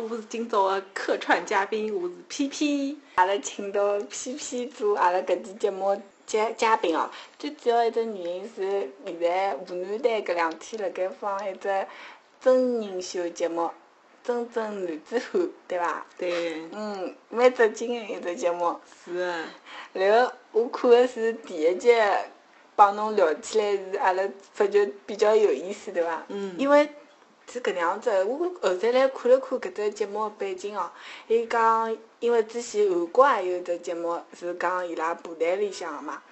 [0.00, 2.98] 我是今朝的客串嘉宾，我是 P P。
[3.16, 5.94] 阿拉请到 P P 做阿拉搿期节目
[6.26, 7.10] 嘉嘉宾哦。
[7.38, 11.86] 最主要一只原因是，现在湖南台搿两天辣盖放一只
[12.40, 13.62] 真人秀节目
[14.24, 16.06] 《真正男子汉》，对伐？
[16.16, 16.62] 对。
[16.72, 18.74] 嗯，蛮震惊的一只节目。
[19.04, 19.44] 是的。
[19.92, 21.94] 然后我看的是第一集，
[22.74, 24.22] 帮侬聊起来是阿拉
[24.54, 26.24] 发觉比较有意思，对伐？
[26.28, 26.54] 嗯。
[26.56, 26.88] 因为。
[27.52, 30.90] 是搿能样子，我后头来看了看搿只节目背景哦，
[31.26, 36.22] 伊讲，因为之前韩国也有只节目是讲伊拉部队里向个嘛，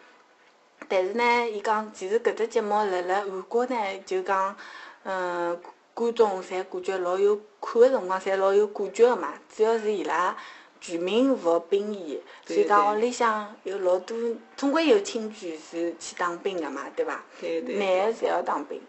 [0.89, 4.56] 但是呢，伊讲其实搿只节目辣辣韩国呢，就讲，
[5.03, 5.61] 嗯，
[5.95, 10.37] 观众侪感觉老有看个辰光侪老有感觉个嘛，主要是伊拉。
[10.81, 14.17] 全民服兵役，所以讲屋里向有老多，
[14.57, 17.25] 总归有亲眷是去当兵个嘛，对伐？
[17.41, 17.77] 对对。
[17.77, 18.81] 男个侪要当兵，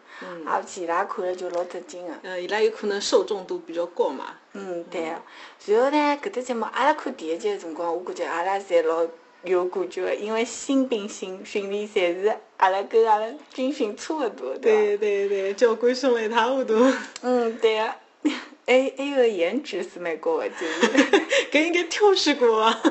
[0.46, 2.14] 而且伊拉看了就老震惊个。
[2.24, 4.36] 嗯，伊拉有可能受众度比较高嘛。
[4.54, 5.02] 嗯，对。
[5.66, 9.08] 然后呢，搿只节目阿拉看第一集个辰光，我感觉阿拉侪老
[9.44, 16.76] 有感觉个，因为新兵训训练侪是阿拉跟阿拉军训差勿多，对对对，教官凶了一塌糊涂。
[17.22, 17.94] 嗯，对个。
[18.24, 20.88] 还还有颜值是蛮高的，就是，
[21.52, 22.82] 搿应该挑选过啊，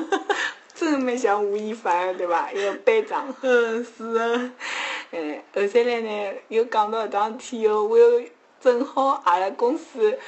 [0.75, 2.51] 真蛮像吴亦凡对伐？
[2.51, 3.33] 一个班长。
[3.41, 4.51] 嗯，是的。
[5.11, 8.23] 嗯，后头来呢，又讲到搿桩事体后，我又
[8.59, 10.19] 正好阿拉公司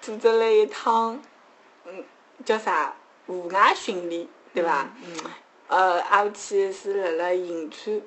[0.00, 1.20] 组织了一趟，
[1.86, 2.04] 嗯，
[2.44, 2.94] 叫啥
[3.26, 4.94] 户外训练，对伐？
[5.04, 5.30] 嗯。
[5.68, 8.00] 呃，挨下去是辣辣银川，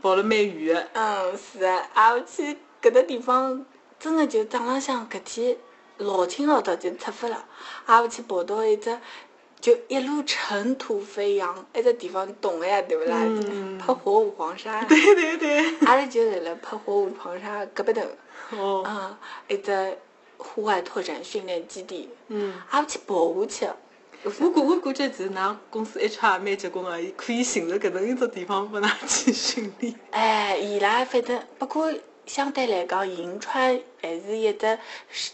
[0.00, 0.88] 跑了蛮远的。
[0.94, 3.64] 嗯，是的，挨下去搿个地方。
[3.98, 5.56] 真的就早浪向搿天
[5.98, 7.44] 老清老早就出发了，
[7.86, 8.98] 挨下去跑到一只，
[9.60, 13.16] 就一路尘土飞扬，一只地方懂个呀，对勿啦？
[13.78, 14.84] 拍火舞黄沙。
[14.86, 15.74] 对对对。
[15.86, 18.02] 阿拉就辣辣拍火舞黄沙隔壁头。
[18.50, 18.82] 哦。
[18.84, 19.18] 啊，
[19.48, 19.96] 一只
[20.36, 22.10] 户外拓展训练基地。
[22.28, 22.52] 嗯。
[22.70, 23.68] 挨下去跑下去。
[24.40, 29.94] 我感我感觉是㑚公司 HR 蛮结棍个，伊可以寻着搿能一只地方拨㑚去训练。
[30.10, 31.90] 哎，伊拉反正不过。
[32.26, 34.78] 相对来讲，银川还是一只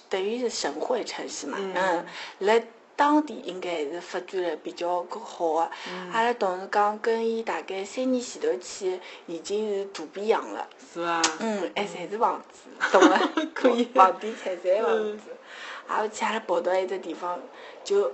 [0.08, 1.56] 等于是省会城市嘛。
[1.58, 2.06] 嗯。
[2.40, 2.60] 辣
[2.94, 5.70] 当地应该还是发展了比较好个。
[5.90, 6.10] 嗯。
[6.12, 10.68] 阿拉同事讲，跟伊大概三年前头去，已经是大变样了。
[10.92, 11.22] 是伐？
[11.40, 13.32] 嗯，还侪是房子，懂了？
[13.54, 13.84] 可以。
[13.84, 15.24] 房地产侪房子。
[15.88, 17.40] 而且阿拉跑到一只地方，
[17.82, 18.12] 就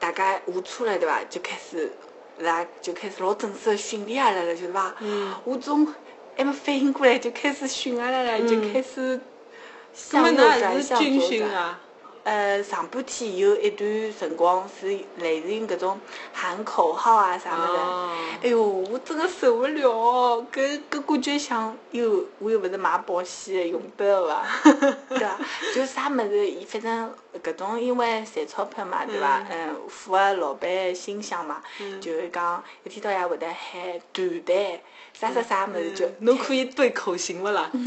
[0.00, 1.22] 大家下车了，对伐？
[1.28, 1.92] 就开始，
[2.38, 4.94] 来就开始老正式个训练阿拉了，晓得伐？
[5.00, 5.34] 嗯。
[5.44, 5.86] 我总。
[6.36, 9.20] 还没反应过来，就开始训阿拉了，就开始
[9.92, 11.76] 向右转向左转。
[12.24, 16.00] 呃，上半天有一段辰光是类似于搿种
[16.32, 17.78] 喊口号啊啥物事。
[18.44, 20.46] 哎哟，我真个受不了哦！
[20.52, 24.46] 搿搿感觉像，哟，我又勿是买保险的，用得个伐？
[25.10, 25.38] 对伐？
[25.74, 27.12] 就啥物事，伊反正
[27.42, 29.44] 搿种因为赚钞票嘛，对伐？
[29.50, 31.60] 嗯，符合老板心想嘛，
[32.00, 34.80] 就是讲一天到夜会得喊团队，
[35.22, 36.08] 啥啥啥么子就。
[36.20, 37.70] 侬可以对口型勿啦？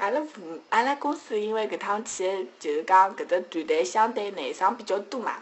[0.00, 5.34] 阿拉部阿拉公司因为搿趟去就是讲搿只团队相对男生比较多嘛，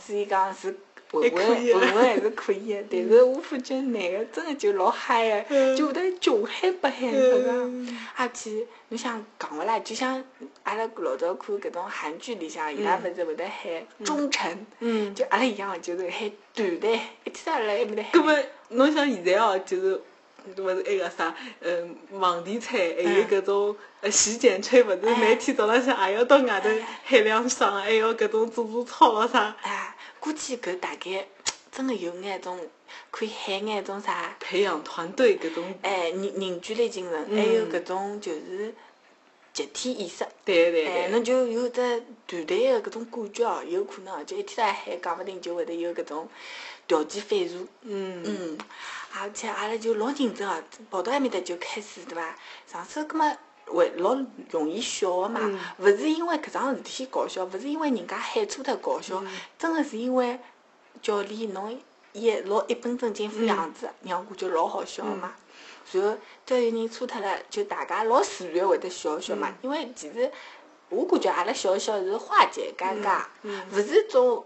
[0.00, 0.76] 所以讲是
[1.12, 2.84] 混混混混还是可以的。
[2.90, 9.78] 但是我发觉男个真的就老嗨个，就会得穷喊不喊搿个，而且侬想讲勿啦？
[9.80, 10.24] 就像
[10.62, 14.66] 阿拉老早看搿种韩剧里向，伊拉勿是会得喊忠诚，
[15.14, 18.12] 就阿拉一样，就是喊团队，一天到晚还没得喊。
[18.12, 18.38] 搿么
[18.70, 20.00] 侬想现在哦，就是。
[20.56, 26.68] 勿是那个啥，嗯，房地产还有搿种呃洗剪吹，勿是每天早浪向也要到外头
[27.04, 29.54] 喊两声，还要搿种做做操咯啥。
[29.62, 31.26] 哎，估计搿大概
[31.72, 32.56] 真的有眼种
[33.10, 34.36] 可以喊眼种啥？
[34.38, 35.74] 培养团队搿种。
[35.82, 38.72] 哎，凝凝聚力精神，还有搿种就是
[39.52, 40.24] 集体意识。
[40.44, 40.86] 对对对。
[40.86, 41.80] 哎，侬就有只
[42.28, 46.28] 团队的搿种感觉哦，有可能就一天到晚喊，讲勿定就会得有搿种
[46.86, 47.56] 条件反射。
[47.80, 48.22] 嗯。
[48.24, 48.58] 嗯。
[49.14, 52.38] 而且阿拉就老认真哦，跑到埃面搭就开始对伐？
[52.70, 53.36] 上手搿么
[53.76, 54.16] 会老
[54.50, 55.40] 容易笑个嘛？
[55.78, 59.22] 勿是因为搿桩事体搞笑，勿是因为人家喊错脱搞笑，
[59.58, 60.38] 真个是因为
[61.00, 61.78] 教练侬
[62.12, 65.34] 伊老一本正经副样子，让我感觉老好笑个嘛。
[65.92, 66.16] 然后
[66.46, 69.52] 只要有人错脱了，就大家老自然会得笑笑嘛。
[69.62, 70.30] 因为其实
[70.88, 73.24] 我感觉阿拉笑笑是化解尴尬，
[73.72, 74.44] 勿是种。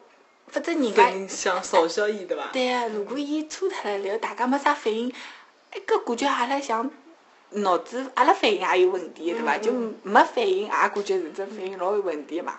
[0.49, 2.51] 否则人家想嘲笑伊对伐？
[2.53, 5.13] 对啊，如果伊错脱了，然后大家没啥反应，
[5.73, 6.89] 哎，搿感觉阿拉像
[7.57, 9.59] 脑子，阿拉反应也有问题对伐？
[9.59, 9.73] 就
[10.03, 12.59] 没反应，也感觉是只反应老有问题嘛。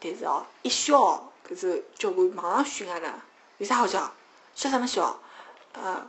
[0.00, 3.14] 但是哦，一笑，搿是教官马上训阿拉，
[3.58, 4.12] 有啥好笑？
[4.54, 5.18] 笑什么笑？
[5.72, 6.06] 呃，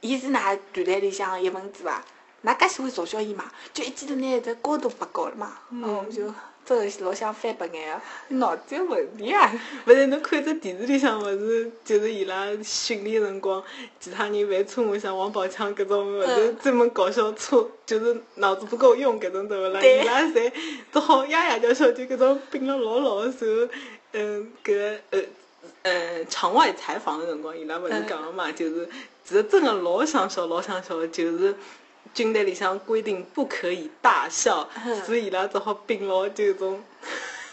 [0.00, 2.02] 伊是㑚团队里向一份子伐？
[2.44, 3.50] 㑚介喜欢嘲笑伊嘛？
[3.72, 5.58] 就一记头拿只高度拔高了嘛。
[5.70, 6.26] 然后我，就
[6.64, 7.94] 真个是老想翻白眼
[8.28, 9.52] 个，脑子有问题啊！
[9.86, 13.62] 勿是侬看只电视里向，勿是就是伊拉训练辰光，
[14.00, 19.80] 其他人犯错误像王宝强搿种，勿是专门搞笑错，就是脑子不够用搿种对勿啦？
[19.82, 20.50] 伊拉侪
[20.90, 23.72] 只好呀呀叫小就搿种屏了老老个时候，
[24.12, 25.20] 嗯，搿呃
[25.82, 28.50] 呃场外采访的辰光，伊拉勿是讲了嘛？
[28.50, 28.88] 就是
[29.22, 31.54] 其实真个老想笑，老想笑，就是。
[32.12, 34.68] 军队里向规定不可以大笑，
[35.04, 36.82] 所以伊拉只好屏牢就种。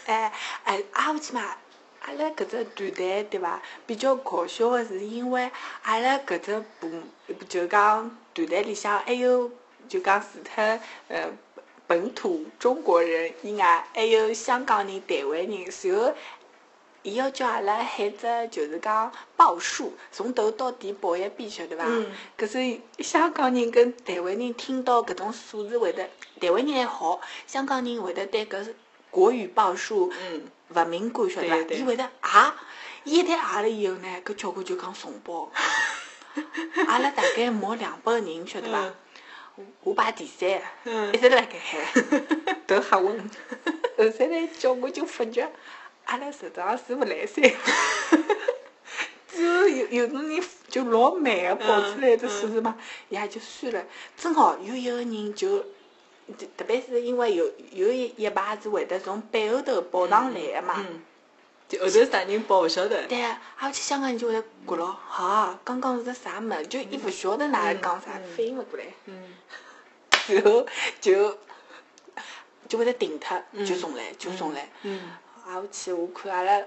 [0.06, 0.32] 哎
[0.64, 1.56] 哎，阿去嘛，
[2.00, 3.62] 阿拉搿只团队对伐？
[3.86, 5.50] 比较搞笑的是，因为
[5.82, 6.90] 阿拉搿只部
[7.48, 9.50] 就讲团队里向还有
[9.88, 11.30] 就讲除脱呃
[11.86, 16.12] 本土中国人以外，还有香港人、台湾人，随后。
[17.02, 21.84] 伊要叫阿拉喊只就是讲报数，从头到底报一遍，晓得伐？
[22.36, 26.08] 可是香港人跟台湾人听到搿种数字会得，
[26.40, 28.72] 台湾人还好，香港人会得对搿
[29.10, 30.12] 国语报数
[30.74, 31.56] 勿敏感，晓得伐？
[31.74, 32.56] 伊会得啊，
[33.04, 35.50] 伊一旦啊了以后呢，搿交关就讲重报。
[36.86, 38.94] 阿拉大概毛两百个人，晓得伐？
[39.82, 40.48] 我排第三，
[41.12, 42.24] 一直辣盖喊，
[42.66, 43.18] 头吓昏。
[43.98, 45.50] 后头来叫我就发觉。
[46.12, 47.42] 阿拉实际上是勿来三，
[49.26, 52.76] 只有有有种人就老慢个跑出来只数字嘛，
[53.08, 53.82] 也就算了。
[54.14, 55.60] 正好有一个人就，
[56.54, 60.84] 特别是因为有有一一排是会得从背后头跑上来个嘛，
[61.66, 63.06] 就后头啥人报勿晓得。
[63.06, 63.24] 对，
[63.58, 68.84] 而且香港人就会得觉牢，哈，刚刚是只啥物事，就伊勿晓得哪讲啥，反应勿过来。
[69.06, 69.32] 嗯。
[70.28, 70.66] 然后
[71.00, 71.38] 就
[72.68, 74.68] 就会得停脱，就重来，就重来。
[74.82, 75.00] 嗯。
[75.46, 76.60] 挨下去，我看阿拉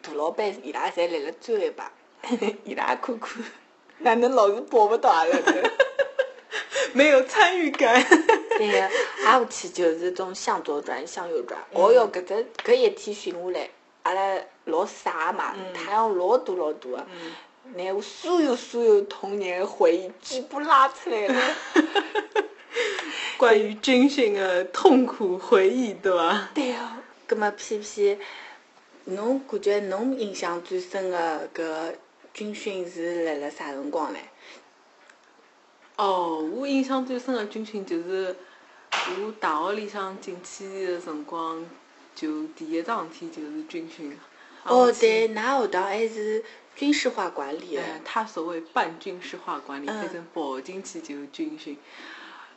[0.00, 1.90] 大老板伊拉侪来了最后一排，
[2.64, 3.42] 伊拉看看，
[3.98, 5.70] 哪能老是跑勿到阿拉个？
[6.92, 8.04] 没有参与感。
[8.58, 8.80] 对个，
[9.24, 11.58] 挨下去就是种向左转向右转。
[11.72, 13.70] 哦哟，搿只搿一天训下来，
[14.02, 17.06] 阿拉老傻嘛，太阳老大老大个，
[17.74, 21.42] 拿我所有所有童年的回忆全部拉出来了。
[23.38, 26.48] 关于军训的痛苦回忆，对伐？
[26.54, 27.01] 对哦。
[27.32, 28.18] 葛么偏偏，
[29.06, 31.94] 侬感觉侬印象最深个搿
[32.34, 34.16] 军训是辣辣啥辰光唻？
[35.96, 38.36] 哦，我印象最深个军训就是
[39.18, 41.64] 我大学里向进去个辰光，
[42.14, 44.14] 就第一桩事体就是军训。
[44.64, 46.44] 哦，对，㑚学堂还是
[46.76, 47.82] 军事化管理个。
[48.04, 51.78] 他所谓半军事化管理，反正跑进去就军训。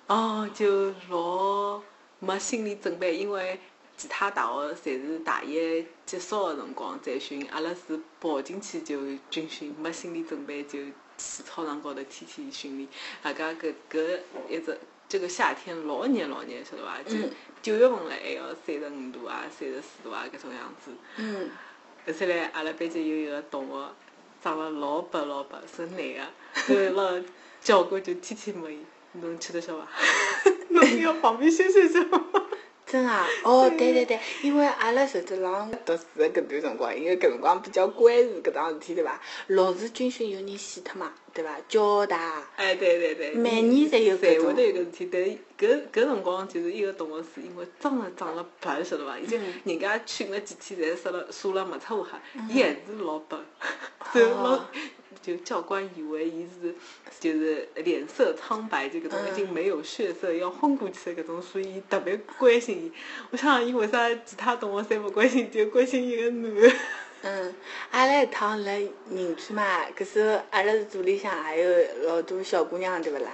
[0.07, 1.81] 哦，就老
[2.19, 3.57] 没心理准备，因为。
[3.97, 8.99] 其他大学侪是大一结束个辰光再训，阿拉是跑进去就
[9.29, 12.89] 军训，没心理准备就去操场高头天天训练。
[13.23, 14.19] 大家搿搿
[14.49, 14.77] 一直
[15.07, 17.01] 这个夏天老热老热，晓得伐？
[17.03, 17.15] 就
[17.61, 20.91] 九月份了还要三十五度啊，三十四度啊搿种样子。
[21.17, 21.49] 嗯。
[22.05, 23.89] 而且嘞，阿拉班级有一个同学
[24.43, 26.21] 长了老白老白，是男个，
[26.67, 27.23] 后老
[27.61, 29.87] 教官就天天问伊：侬吃得消伐？
[30.69, 32.09] 侬要旁边休息休息。
[32.95, 39.19] 真啊，哦，对对对，因为阿拉实质上读书的搿段辰光，因为搿辰光比较关注搿桩事体，对伐？
[39.47, 41.57] 老师军训有人死脱嘛，对伐？
[41.67, 44.55] 交大，哎，对对对，每年侪有搿种。
[44.55, 49.19] 会有搿事体，但是搿搿辰光就是一个同学是因为长了长了白，晓得伐？
[49.19, 53.35] 已经人家训了几天，侪杀了杀了没出汗，伊还是老白，
[54.13, 54.63] 对老。
[55.25, 56.75] 就教官以为伊是
[57.19, 62.91] 就是脸色苍白，这个东西已经没有血色，要昏过去的搿种，所以特别关心伊。
[63.31, 66.71] 我想伊为啥其他同学侪勿关心，就关心一个男的。
[67.23, 67.55] 嗯，
[67.89, 71.69] 阿拉一趟来宁川嘛，可是阿拉组里向还有
[72.03, 73.31] 老多小姑娘，对勿啦？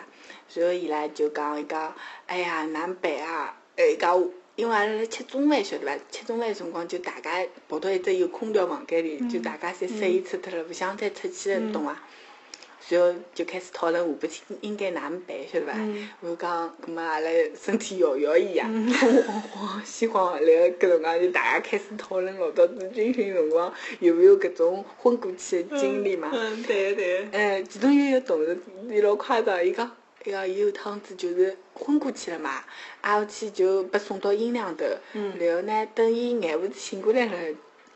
[0.53, 1.93] 然后伊拉就讲伊讲，
[2.25, 3.57] 哎呀，哪能办啊？
[3.75, 4.29] 哎，讲。
[4.61, 5.97] 因为阿拉辣吃中饭，晓得伐？
[6.11, 11.97] 吃中饭辰光就大家跑到一只有空调房间里，就大家侪适意出脱了，勿想再出去了，懂伐？
[12.89, 15.73] 然后就开始讨论下半天应该哪能办，晓得伐？
[16.19, 18.69] 我讲，葛末阿拉身体摇摇伊呀，
[19.27, 26.29] 慌慌西慌， 然后搿辰光就大家开始讨论老早子军训辰光有没有搿种昏过去的经历嘛？
[26.31, 27.27] 嗯，对对。
[27.31, 28.55] 哎，其中有一个同事，
[28.91, 29.89] 伊老夸张，伊讲。
[30.23, 32.63] 哎呀，伊有趟子就是昏过去了嘛，
[33.01, 34.85] 挨下去就被送到阴凉头，
[35.39, 37.33] 然后呢，等伊眼糊子醒过来了，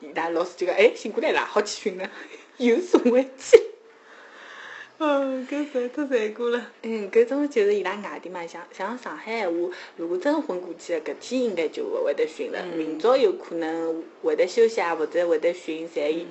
[0.02, 2.10] 伊拉老师就讲，哎，醒过来了，好去训了，
[2.58, 3.62] 又送回去。
[4.98, 6.72] 嗯，搿实在太残酷了。
[6.82, 16.26] 嗯，搿种就是伊拉外地嘛，像像上海闲话，如果真昏过去了，搿天应该就勿会得训了，明朝有可能会得休息啊，或者会得训，侪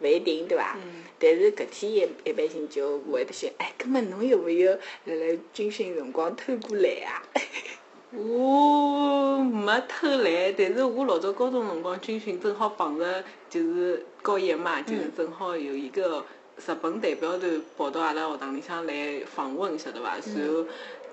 [0.00, 0.76] 勿一定对伐？
[1.18, 4.72] 但是搿天一一般性就会得想，哎，搿么侬有勿有
[5.04, 7.22] 辣辣军训辰光偷过懒啊？
[8.12, 16.24] 我没偷懒，但是我老早高中辰光军训正好碰着就是高一嘛，就是正好有一个
[16.56, 20.16] 日本代表团跑到阿拉学堂里向来访问，晓得伐？
[20.34, 20.64] 然后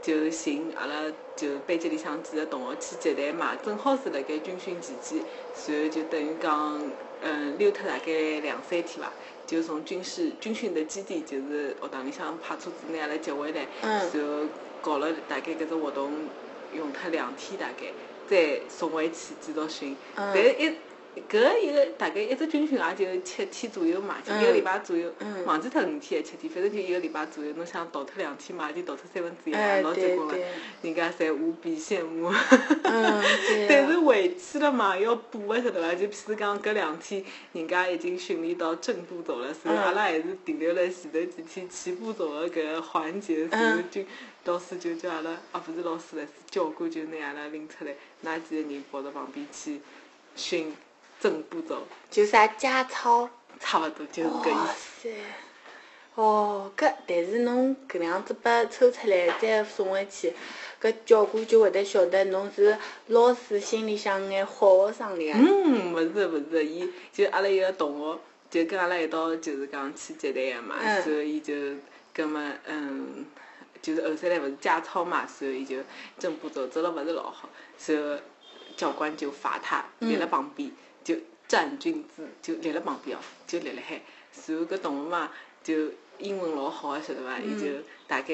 [0.02, 5.20] 就寻阿拉就班级里向几个同学去接待嘛，正好是辣盖军训期间，
[5.68, 6.82] 然后就等于讲，
[7.26, 9.12] 嗯，溜脱大概两三天伐，
[9.46, 14.46] 就从军事军训的基地，就是学堂里向派车子拿阿拉接回来，然后
[14.82, 16.12] 搞了大概搿只活动。
[16.74, 17.86] 用脱两天大概，
[18.28, 19.96] 再送回去继续训。
[20.14, 20.76] 但一
[21.30, 25.12] 搿一个大概一只军训也就七天左右嘛，就一个礼拜左右。
[25.46, 27.54] 忘记脱五天还七天，反正就一个礼拜左右。
[27.54, 30.48] 侬想逃脱两天嘛，就逃脱三分之一，老结棍了。
[30.82, 32.32] 人家侪无比羡慕。
[33.68, 35.96] 但是回去了嘛，要补个晓得伐？
[35.96, 44.02] 就譬如讲搿两天，人家已经训练到正步走了，所以阿拉还是停留辣前头几天起步走个搿个环节，所以就。
[44.46, 49.82] 老师就叫阿拉，啊，不是老师了，是教官就拿阿拉拎出来，哪几个人跑到旁边去
[50.36, 50.72] 训
[51.26, 53.28] 正步走，就啥加操，
[53.60, 55.10] 差不多就是搿意思。
[56.14, 60.36] 哦，搿但是侬搿样子把抽出来再送回去，
[60.80, 62.78] 搿教官就会得晓得侬是
[63.08, 65.34] 老师心里向眼好学生了。
[65.36, 68.20] 嗯，勿是勿是，伊就阿拉一个同学，
[68.52, 71.56] 就跟阿拉一道就是讲去接待个嘛，所以伊就，
[72.16, 73.26] 搿么嗯。
[73.82, 75.78] 就是后三来勿是加操嘛，所以伊就
[76.18, 78.00] 正步走走了勿是老好，所以
[78.76, 80.72] 教官就罚他立辣旁边，
[81.06, 81.16] 就
[81.48, 84.02] 站军姿，就立辣旁边哦，就立辣海。
[84.48, 85.32] 然后搿同学嘛，
[85.64, 85.74] 就
[86.18, 87.38] 英文老好个，晓得伐？
[87.40, 87.68] 伊就
[88.08, 88.34] 大概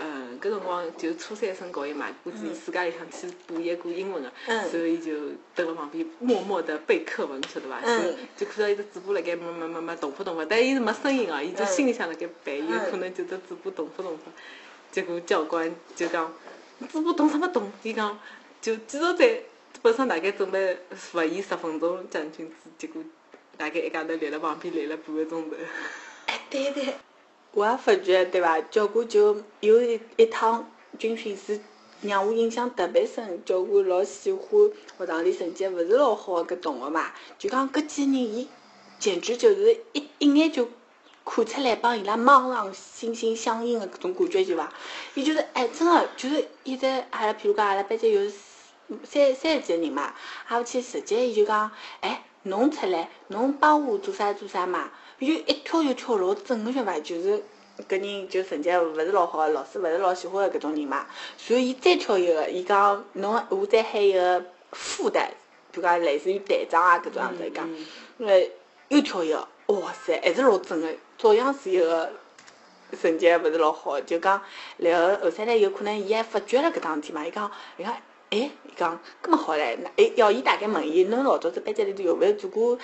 [0.00, 4.32] 嗯，搿辰光就初三升高一嘛，估计暑假里向去补一过英文个，
[4.70, 5.12] 所以伊就
[5.54, 7.80] 蹲辣旁边默默地背课文，晓得伐？
[7.82, 14.24] 就就看到伊只嘴巴辣盖么么么么动不动伐，但伊是没声音哦，伊就心里向辣盖背，有可能就只嘴巴动不动伐。
[14.90, 16.32] 结果教官就讲，
[16.88, 17.70] 嘴巴动什么动？
[17.82, 18.18] 伊讲
[18.60, 19.42] 就继续在
[19.82, 23.02] 本身大概准备复习十分钟站军姿，结果
[23.56, 25.56] 大概一家头立辣旁边立了半个钟头。
[26.26, 26.94] 哎，对对，
[27.50, 28.60] 我也发觉对伐？
[28.60, 31.60] 教官就有一一趟军训是
[32.02, 38.48] 让我印象特别深，教官老喜欢学堂里成绩勿是老好个同学嘛，就讲搿几个人伊
[38.98, 40.68] 简直就是一一眼就。
[41.24, 44.72] 看出来帮伊拉网上心心相印的搿种感觉就伐？
[45.14, 48.28] 伊就是哎，真的就是伊在阿拉，譬如讲阿拉班级有
[49.04, 50.14] 三三十几个人嘛，
[50.48, 51.70] 挨下去直接伊就讲，
[52.00, 54.90] 哎，侬出来，侬帮我做啥做啥嘛？
[55.18, 56.98] 伊就一跳就跳老准个，晓得伐？
[57.00, 57.42] 就是
[57.88, 61.06] 搿人就成绩勿是老好，老师勿是老喜欢个搿种人嘛。
[61.36, 65.20] 所以伊再跳一个，伊讲侬我再喊一个副的，
[65.70, 67.68] 比如讲类似于队长啊搿种样子伊讲，
[68.18, 68.50] 呃，
[68.88, 70.88] 又跳一个，哇塞，还是老准个。
[71.16, 72.10] 照样是一个
[73.00, 74.42] 成绩勿是老好，就讲
[74.78, 77.96] 然后后三来有可能伊还发觉了搿桩事体嘛，伊讲伊讲
[78.32, 82.78] 哎，伊讲搿么好唻，那哎要伊大概问伊，侬老早子班级里头有勿有做过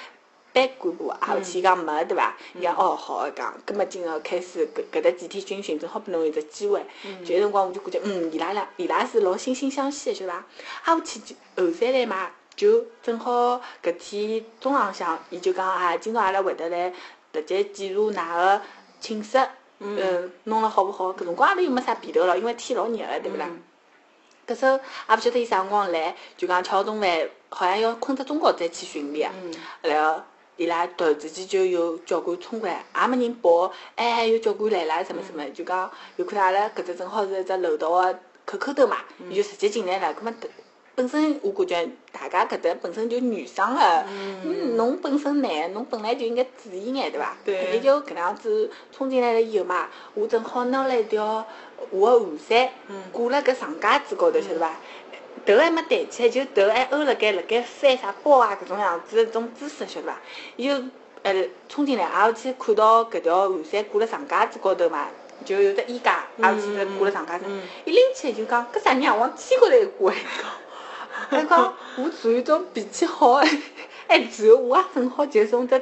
[0.53, 1.19] 班干部啊？
[1.23, 2.37] 后去伊讲没对伐？
[2.55, 6.85] 伊讲哦好，讲搿么今朝开始搿搿搭几天军训，正好拨侬一只机会。
[7.25, 10.45] 就有辰光我就感觉嗯，伊拉俩伊拉是老惺惺相惜个，晓得伐？
[10.85, 16.93] 挨下去就后三来嘛，就正好搿天中浪向，伊就讲啊，今朝阿拉会得来。
[17.33, 18.63] 直接检查㑚个
[19.01, 19.39] 寝室，
[19.81, 21.13] 嗯，弄了好勿好？
[21.15, 23.49] 搿辰光阿拉又没啥被头了，因为天老热个，对勿啦？
[24.49, 29.31] 搿时候也勿晓得伊啥辰光来，就讲吃好中饭，好像要困只中觉再去训练。
[29.83, 30.23] 然后
[30.57, 38.97] 伊拉突然之间就有教官冲过来，也没人报，哎，有教官来了，什么什么，就讲有可能阿拉搿只正好是一只楼道个口口头嘛，
[39.29, 40.33] 伊就直接进来了，搿么
[40.99, 43.81] 本身我感觉大家搿搭本身就女生个，
[44.45, 47.37] 嗯，侬本身男，侬本来就应该注意眼，对伐？
[47.45, 47.77] 对。
[47.77, 51.47] 伊就搿能样子冲进来了以后嘛，我正好拿了一条
[51.91, 52.69] 我个汗衫，
[53.13, 54.75] 挂辣搿长架子高头，晓得伐？
[55.47, 60.19] 头还没抬起来，就头还欧辣盖辣盖翻啥包啊搿种样子种姿势，晓得伐？
[60.57, 60.83] 伊就
[61.23, 61.33] 呃
[61.69, 65.07] 冲进来，挨下去看到搿条汗衫挂辣长架子高头嘛，
[65.45, 67.45] 就有只衣架，挨下去挂辣长架子，
[67.85, 70.13] 一拎起来就讲搿啥人啊，往天高头一挂。
[71.31, 73.49] 他讲我属于种脾气好哎，
[74.09, 75.81] 哎， 然后我也正好就从这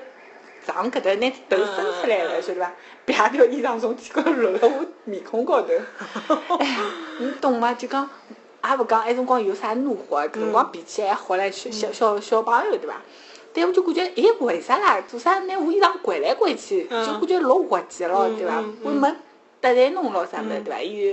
[0.64, 1.66] 床搿搭拿头伸
[2.00, 2.72] 出来了，晓得伐？
[3.06, 5.68] 啪条衣裳从天高头落到我面孔高头，
[6.58, 6.76] 哎呀，
[7.20, 7.72] 你懂吗？
[7.74, 8.08] 就讲
[8.68, 12.96] 也勿讲，埃辰光有啥怒火，搿辰光脾气还好唻，小小小小朋友对伐？
[13.52, 15.00] 但我就感觉，哎，为啥啦？
[15.08, 16.84] 做啥拿我衣裳掼来掼去？
[16.84, 18.62] 就感觉老滑稽咯，对伐？
[18.82, 19.08] 我没。
[19.68, 20.80] 得罪侬咯啥物事对伐？
[20.80, 21.12] 伊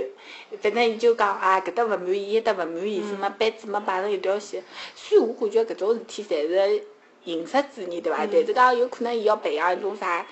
[0.52, 4.62] 就反正伊就讲啊，搿搭勿满意，伊搭勿满意，什么班子没摆成一条线。
[4.94, 6.82] 虽然我感觉搿种事体侪是
[7.24, 8.26] 形式主义，对伐？
[8.30, 10.26] 但是讲有可能伊要培养一种啥，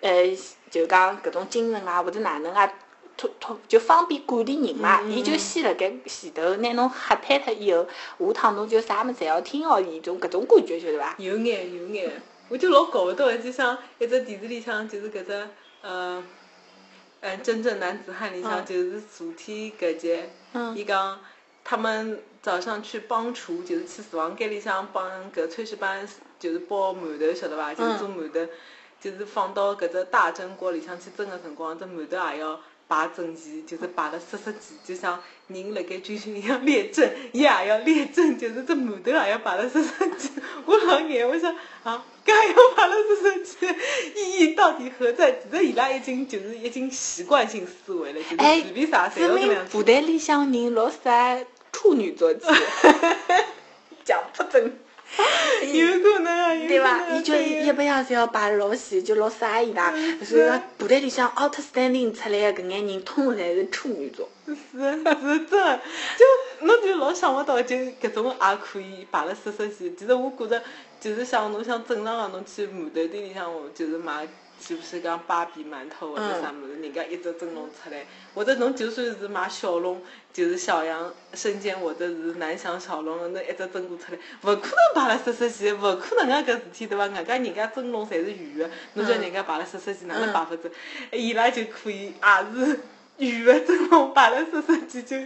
[0.00, 0.36] 呃，
[0.70, 2.72] 就讲搿种精神啊，或者哪能啊，
[3.16, 5.02] 突突就方便管理人嘛。
[5.02, 7.86] 伊就先辣盖前头拿侬吓瘫脱以后，
[8.18, 11.14] 下趟侬就啥物事侪要听哦，伊种搿种感觉，晓得伐？
[11.18, 12.10] 有眼有眼，
[12.48, 15.48] 我就老搞勿懂，就像一只电视里向就是搿只
[15.82, 16.22] 呃。
[17.20, 20.16] 嗯，真正男子汉里向就是昨天搿集，
[20.76, 21.18] 伊讲
[21.64, 26.08] 他们早上去帮厨，就是去厨房间里向帮搿炊事班，
[26.38, 27.74] 就是包馒头，晓得伐？
[27.74, 28.48] 就是做馒头，
[29.00, 40.30] 就是放到搿只大蒸锅里向去蒸个辰光，这馒头也要摆整齐，就是摆了实实际，就像人辣盖军训里向列阵，伊也要列阵，就是这馒头也要摆了实实际。
[40.68, 42.04] 我老眼，我想啊。
[42.24, 42.54] 加油！
[42.76, 43.66] 把了这手机
[44.14, 45.32] 意义到底何在？
[45.32, 52.40] 其实伊拉已经就是已经习惯性思维了，就是随便啥，侪要这样部队里向人老适合处女座去，
[54.04, 54.78] 讲不准。
[55.72, 57.08] 有可能啊，对伐？
[57.10, 59.92] 伊就一般样是要摆老细，就老适合伊拉。
[60.24, 64.28] 所以部队里向 outstanding 出来的搿眼人，通侪是处女座。
[64.46, 65.02] 是是
[65.46, 65.80] 真，
[66.18, 69.94] 就侬就老想勿到，就搿种也可以摆了实实际。
[69.98, 70.62] 其实我觉着。
[71.00, 74.26] 就是像侬像正常个侬去馒头店里向，就是买，
[74.60, 78.04] 是不是讲芭比馒头或者啥物事，人家一只蒸笼出来。
[78.34, 80.00] 或者侬就算是买小笼，
[80.32, 87.06] 就是小羊生煎或者是南翔小笼，侬一只蒸锅出来，勿可能摆了湿湿气，勿可能个搿事体对伐？
[87.06, 90.70] 外加人家蒸笼侪是圆个，侬叫人家摆了湿湿气，哪能摆法子？
[91.12, 92.80] 伊拉就可以也是。
[93.18, 95.16] 圆的蒸笼摆了十十几就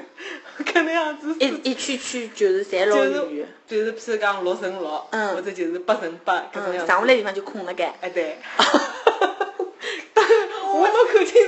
[0.65, 1.37] 搿能样子。
[1.39, 3.47] 一一圈圈就是侪老圆。
[3.69, 6.87] 就是譬如讲六乘六，或者就是八乘八搿种样子。
[6.87, 7.95] 上下来地方就空了盖。
[8.01, 8.39] 哎对。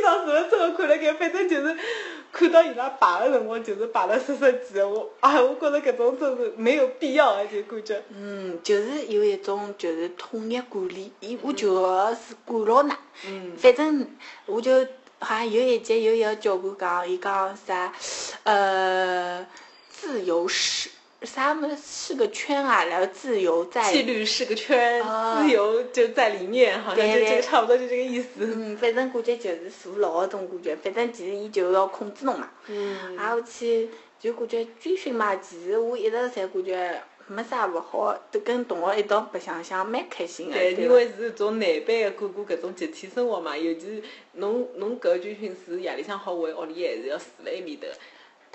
[0.04, 1.76] 我没看清爽是勿是这么看了盖，反正就是
[2.32, 8.02] 看到伊拉排的辰光就是排了十十几个我啊，我觉着搿种真是没有必要的就感觉。
[8.10, 11.74] 嗯，就是有一种就是统一管理，伊我就
[12.14, 12.92] 是管牢㑚。
[13.26, 13.52] 嗯。
[13.56, 14.06] 反正
[14.46, 14.86] 我就。
[15.20, 17.90] 好像有一节有一个教官讲，伊讲啥，
[18.42, 19.46] 呃，
[19.88, 20.90] 自由是
[21.24, 25.02] 啥么是个圈啊，然后自由在纪律是个圈，
[25.38, 28.28] 自由就在里面，好像就这个差不多就这个意思。
[28.38, 32.50] 嗯，反正感觉就是坐牢的种感觉，反正其实伊就要控制侬嘛。
[32.66, 33.16] 嗯。
[33.16, 33.88] 啊，我去
[34.20, 37.02] 就感觉军训嘛，其实我一直侪感觉。
[37.26, 40.52] 没啥勿好，都跟同学一道白相相，蛮开心个。
[40.52, 47.86] 对，因为是种难班个过过搿种集体生活嘛，尤其侬侬搿军训是夜里向好回屋里，还是要住辣埃面头？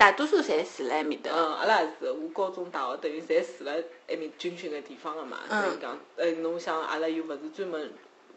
[0.00, 1.30] 大多数侪住辣埃面搭。
[1.30, 3.74] 嗯，阿拉也是，我高中、大学等于侪住辣
[4.08, 5.40] 埃面军训个地方个嘛。
[5.50, 5.62] 嗯。
[5.62, 7.92] 所以讲，呃，侬想阿拉又勿是专门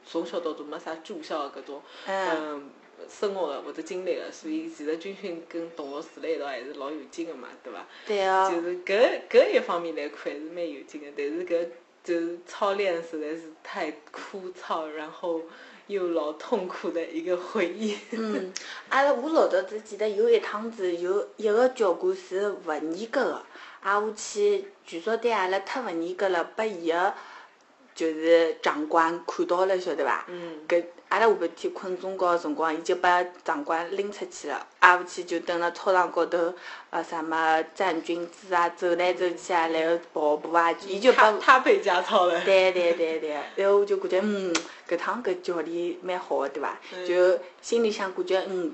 [0.06, 2.70] 从小到大没啥住校个搿种，嗯。
[3.10, 7.86] 生活个或者经历个，所以其实军训跟同学住辣一道还是老有劲个嘛，对伐？
[8.06, 8.50] 对啊。
[8.50, 11.68] 就是搿搿一方面来看还是蛮有劲个，但是搿
[12.04, 15.42] 就是操练实在是太枯燥，然后
[15.88, 17.98] 又老痛苦的一个回忆。
[18.12, 18.52] 嗯，
[18.90, 23.44] 阿拉我老早子记得有一趟子有一个教官是勿严格个，
[23.82, 27.14] 啊我去据说对阿拉太勿严格了，拨伊个
[27.94, 30.26] 就是长官看到了，晓得伐？
[30.28, 30.60] 嗯。
[30.68, 30.84] 搿。
[31.14, 36.52] 阿拉下半天困中觉个辰光，伊就把长官拎出去了，挨下去就蹲辣操场高头，
[36.90, 42.44] 呃，啥么站军姿啊，走来走去啊，然后跑步啊，伊就把他被加操了。
[42.44, 44.52] 对对对对，然后我就感觉，嗯，
[44.90, 46.80] 搿趟搿教练蛮好个，对伐？
[47.08, 48.74] 就心里想感觉，嗯，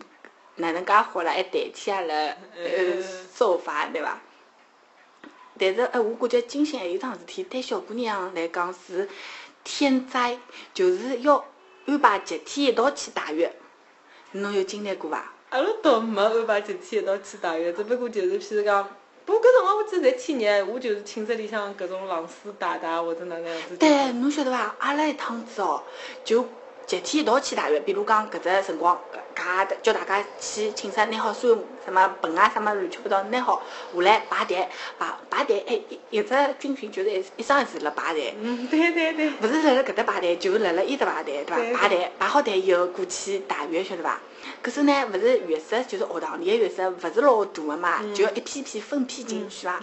[0.55, 2.15] 哪能介好了，还代替阿拉
[2.55, 3.03] 呃
[3.35, 4.17] 受罚，对伐？
[5.59, 9.09] 但是，呃，我感觉军训还有桩事体，对小姑娘来讲是
[9.65, 10.39] 天灾，
[10.73, 11.43] 就是要。
[11.85, 13.49] 安排集体一道去洗浴，
[14.33, 15.33] 侬有经历过伐？
[15.49, 18.87] 阿拉倒没安排集体一道去洗浴，只不过就是譬如讲，
[19.25, 23.77] 不过搿辰光我记得侪天热，我就是寝室里向搿种老师大大或者哪能样子。
[23.77, 24.75] 对，侬晓得伐？
[24.79, 25.83] 阿拉一趟子哦，
[26.23, 26.45] 就。
[26.89, 28.99] 集体一道去大浴，比如讲搿只辰光，
[29.35, 33.61] 家叫大家去寝室拿好所有什么盆啊，什么乱七八糟拿好
[33.93, 38.33] 下来排队，排排队，哎，一只军训就是一一桩事辣排队。
[38.41, 39.29] 嗯，对对对。
[39.39, 41.79] 勿是辣辣搿搭排队，就是辣辣伊搭排队，对伐？
[41.79, 44.19] 排队排好队以后过去大浴，晓得伐？
[44.63, 49.79] 可是呢，勿是浴室，就是学堂里个浴室，勿是老大个嘛，就要一批批分批进去伐？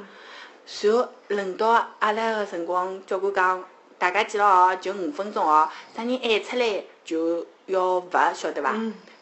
[0.83, 1.69] 然后轮到
[2.01, 3.65] 阿拉个辰光，教官讲，
[3.97, 6.83] 大家记牢哦，就五分钟哦，啥人喊出来。
[7.07, 8.75] 就要罚，晓得伐？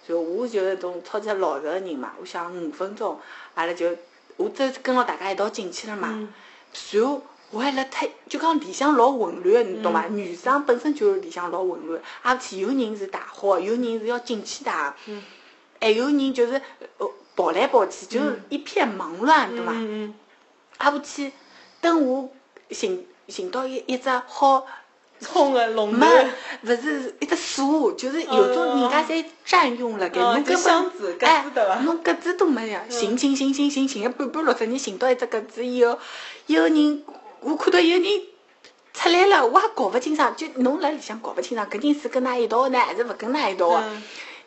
[0.07, 3.19] 就我就是种超级老实个人嘛，我想五分钟，
[3.55, 3.89] 阿拉就
[4.37, 6.29] 我只跟牢大家一道进去了嘛。
[6.91, 10.07] 然后我还辣太，就讲里向老混乱，你懂伐？
[10.09, 14.95] 女生本身就里向老混乱，而且有人是大号，有人是要进去的，
[15.81, 16.61] 还有人就是
[16.99, 19.73] 呃跑来跑去，就是一片忙乱，对伐？
[20.79, 21.33] 啊，我去
[21.81, 22.29] 等我
[22.71, 24.67] 寻寻到一一只好
[25.21, 26.31] 冲个龙门，
[26.63, 31.45] 勿是一只树，就是有种人家在占用了，给侬根本哎，
[31.85, 35.99] 侬格子都没呀，寻寻寻寻寻寻了半半六十年，寻到一只格子以后，
[36.47, 37.03] 有人
[37.41, 38.23] 我看到有人
[38.93, 43.83] 出来了，我还搞勿清爽，就侬辣里向搞勿清爽，搿人是跟㑚一道呢，还是勿跟㑚一道个？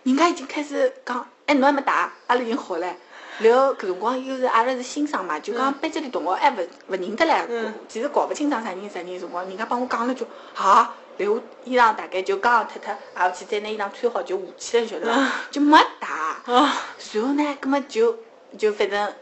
[0.04, 2.96] 人家已经开始讲，哎，侬还没打，阿拉已经好了。
[3.40, 6.56] 然后搿辰光又是阿拉是新生嘛，就讲班级里同学还勿
[6.88, 7.46] 勿认得唻，
[7.88, 15.32] 其实搞勿清爽啥人啥人辰光，人家帮我讲了句啊，然后衣裳大概就刚刚脱脱，啊去再拿衣裳穿好就下去了，晓得伐？
[15.52, 16.42] 就没打。
[16.46, 18.18] 然后呢，葛么就
[18.58, 19.14] 就反正，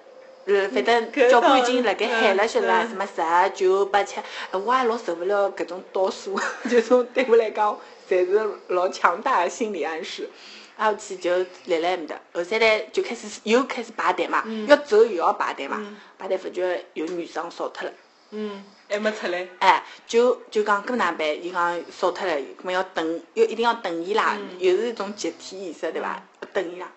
[0.46, 2.86] 呃，反正教官已经辣盖喊了，晓得伐？
[2.88, 7.78] 什么十九八七，我也老受勿了搿种倒数， 就从对我来讲，
[8.10, 10.30] 侪是老强大的心理暗示。
[10.78, 15.82] 挨下去就立辣埃面搭，后头来就开始又开始排队嘛，要走又要排队嘛，
[16.18, 17.94] 排队发觉有女生少脱了。
[18.32, 19.48] 嗯，还没出来。
[19.60, 21.28] 哎，就就讲搿哪办？
[21.44, 26.22] 伊讲少脱了，搿么要等，要一定要等伊拉，又是一种集体意识，对伐？
[26.52, 26.88] 等伊拉，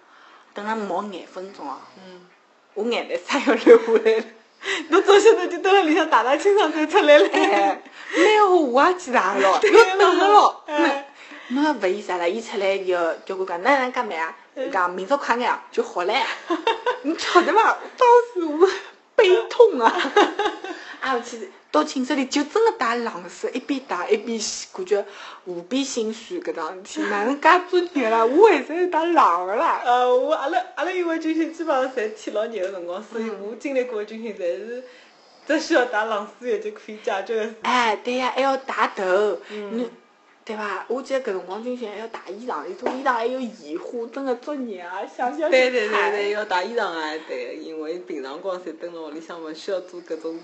[0.55, 1.79] 等了毛廿分钟哦。
[1.99, 2.27] 嗯。
[2.75, 4.25] 我眼泪啥要流下来了。
[4.91, 7.29] 侬早晓得就蹲辣里向打打清爽才出来了。
[7.33, 7.81] 哎，
[8.17, 10.65] 蛮好，我也去打了，要等个咯。
[10.67, 11.05] 侬
[11.51, 14.37] 也勿意思了，伊出来就教官讲，哪能介慢啊？
[14.57, 16.13] 伊讲明朝快眼就好唻。
[17.03, 17.79] 你晓得伐？
[17.97, 18.69] 当时我
[19.15, 19.93] 悲痛啊！
[21.01, 24.39] 啊，我去到寝室里就真个打冷水，一边打一边
[24.73, 25.05] 感觉
[25.45, 26.41] 无比心酸。
[26.41, 28.25] 搿桩事体哪能介作孽啦？
[28.25, 29.81] 我为啥要打冷个啦？
[29.85, 34.85] 呃，我阿拉阿拉因为军训基本上侪天老热个辰光，所以我经历过军训侪是
[35.47, 37.55] 只需要打冷水液就可以解决。
[37.63, 39.39] 哎，对呀，还要打头。
[39.51, 39.89] 嗯。
[40.49, 40.87] 对伐？
[40.89, 45.07] 我记得搿辰光军训还要洗衣裳，有种衣裳还有盐花，真个作孽啊！
[45.07, 47.15] 想想对对对对，要洗衣裳啊！
[47.29, 50.41] 对，因为平常光侪蹲辣屋里向，勿需要做搿种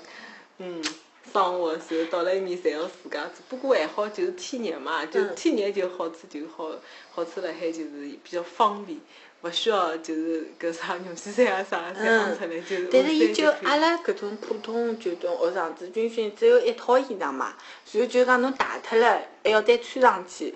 [0.58, 0.84] 嗯
[1.32, 3.42] 生活，然后到了埃面侪要自家做。
[3.48, 6.70] 不过还好，就是天热嘛，就天热就好处就好，
[7.10, 7.88] 好处辣海就是
[8.22, 8.98] 比较方便。
[9.44, 12.88] 勿需要就是搿啥牛皮衫啊啥侪放出来，就是。
[12.90, 17.54] 但是伊就阿拉搿种普通就种学生子军训只有一套衣裳嘛，
[17.92, 20.54] 然后就讲侬汏脱了还要再穿上去。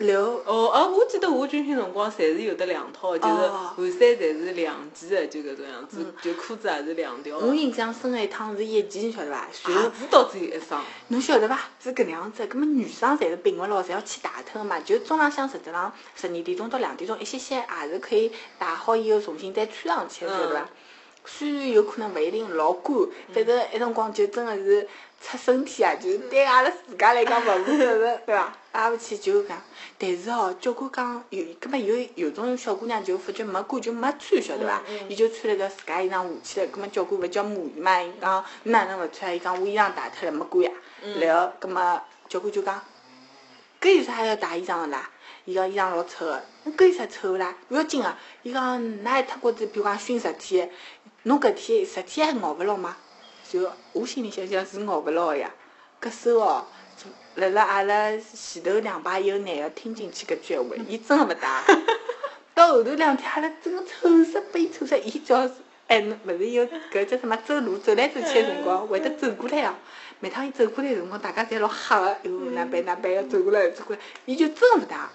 [0.00, 7.36] 然后哦哦，我记得我军训辰光，侪是有得两套，就是汗衫侪是两件的，就搿种样子，就裤子也是两条。
[7.36, 9.46] 我印象深个一趟是一件，晓得伐？
[9.52, 10.82] 鞋子倒只有一双。
[11.08, 11.68] 侬晓得伐？
[11.84, 14.80] 是搿能样子，搿么女生侪是并勿牢，侪要去汏脱个嘛。
[14.80, 20.66] 就中浪向实质上十二点钟到两点钟，一歇歇也是可以汏好以后重新再穿上去，晓得伐？
[21.26, 22.96] 虽然有可能勿一定老干，
[23.34, 24.88] 反正一辰光就真个是。
[25.20, 28.52] 出身体啊，就是对阿拉自家来讲勿负责任， 对伐？
[28.72, 29.60] 挨下去就讲，
[29.98, 34.80] 但是哦，教官讲有，搿么有有种小姑娘就发觉没管就没穿，晓得伐？
[35.08, 38.00] 伊就穿了个自家衣裳下去了，搿么教官勿叫骂伊嘛？
[38.00, 39.34] 伊讲你哪能勿穿？
[39.34, 40.70] 伊讲我衣裳汏脱了没管呀。
[41.18, 42.80] 然后，搿么教官就讲，
[43.80, 45.10] 搿有啥要汏衣裳个啦？
[45.44, 46.42] 伊讲衣裳老臭个，
[46.78, 47.54] 搿有啥臭啦？
[47.68, 48.16] 勿要紧个。
[48.44, 50.70] 伊讲㑚一脱裤子，比如讲熏十天，
[51.24, 52.96] 侬搿天十天还熬勿牢吗？
[53.50, 55.50] 就我心里想想是熬勿牢个呀，
[56.00, 56.64] 搿手哦，
[57.34, 61.64] 辣辣阿拉前头两排有男个听进去搿句闲话，伊真个勿打。
[62.54, 65.50] 到后头两天，阿拉真个臭死悲臭死，伊叫
[65.88, 69.74] 哎，勿是有搿叫什么走路走来走去个辰光，会得走过来哦。
[70.20, 75.10] 每趟伊走过来个辰光，大家侪老吓个，哟，哪办哪办要走过来走过来，伊就真个勿打。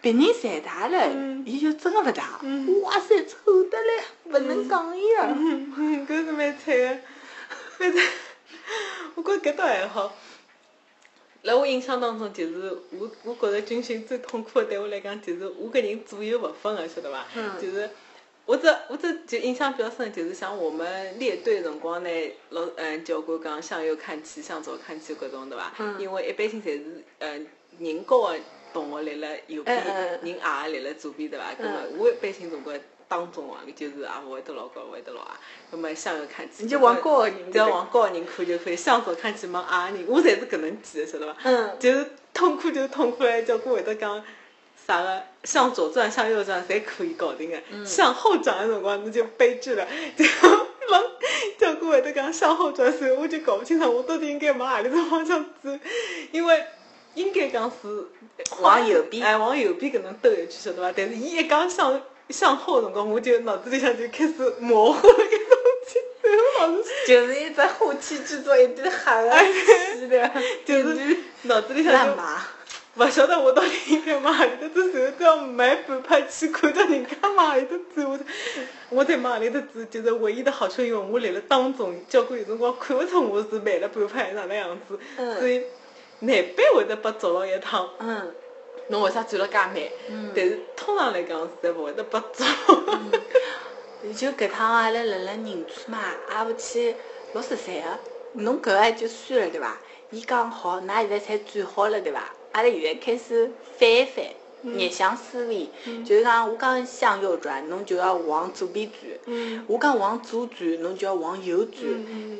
[0.00, 1.08] 别人侪打了，
[1.44, 2.40] 伊就真个勿打。
[2.82, 5.22] 哇塞，臭得来，勿能讲伊个。
[6.12, 6.98] 搿是蛮惨个。
[9.16, 10.16] 我觉着搿倒还好。
[11.42, 17.26] 辣我印象当中，就是我我觉着军训最痛苦的，对我来讲，就是我搿人左右勿分个，晓得伐？
[17.58, 17.88] 就是
[18.44, 22.10] 我只我只就印象比较深，就是像我们列队辰光呢，
[22.50, 25.72] 老嗯教官讲向右看齐，向左看齐搿种，对伐？
[25.98, 27.46] 因为一般性侪是嗯
[27.78, 28.36] 人高个
[28.74, 31.54] 同学立辣右边，人矮个立辣左边，对伐？
[31.58, 32.78] 搿么我一般性总归。
[33.10, 35.32] 当中啊，就是也勿会得老高，勿会得老矮。
[35.72, 38.76] 那么向右看齐，你就往高个人，只要往高个人看就可以。
[38.76, 41.36] 向左看齐，往矮个人，我侪是搿能记的，晓得伐？
[41.42, 41.76] 嗯。
[41.80, 44.22] 就是痛苦就痛苦嘞，教官会得讲
[44.86, 47.84] 啥个向左转、向右转，侪可以搞定个。
[47.84, 49.84] 向后转的辰光，那就悲剧了。
[50.16, 50.24] 就
[50.92, 51.02] 往
[51.58, 55.70] 教官会得讲向后转所以，我就搞不清楚我到底应该往何里个方向走，
[56.30, 56.64] 因为
[57.14, 58.06] 应该讲是
[58.60, 60.92] 往右边，哎，往右边搿能兜一圈，晓得伐？
[60.96, 62.00] 但是伊一讲向。
[62.30, 65.28] 向后辰光，我就脑子里向就开始模糊了个东
[65.86, 70.30] 西，然后老是就是一只后期制作一堆黑的，
[70.64, 72.42] 就是脑子里向乱麻。
[72.96, 78.18] 勿晓得我到底应该往何里头走，然后只要没半拍去看到人家往何里头走，我
[78.90, 84.98] 我在往何里头走，就是唯一的好处，因为我立辣当中，交关有辰光看勿出我是慢了半拍哪能样子，
[85.38, 85.58] 所以
[86.18, 87.88] 难免会得被捉牢一趟。
[88.00, 88.34] 嗯。
[88.90, 89.74] 侬为啥转了介慢？
[90.08, 90.30] 嗯。
[90.36, 92.46] 但是通常来讲是勿会得被捉。
[94.14, 95.98] 就搿趟阿拉辣辣宁川嘛，
[96.28, 96.94] 阿勿去
[97.32, 97.82] 老十三个，
[98.32, 99.76] 侬搿个就算了对伐？
[100.10, 102.32] 伊讲好，㑚现在才转好了对伐？
[102.52, 104.24] 阿拉现在开始翻一翻，
[104.62, 105.68] 逆向思维，
[106.04, 111.84] 就是讲我讲向右转，侬就要往左边转；我讲往左转，侬就要往右转。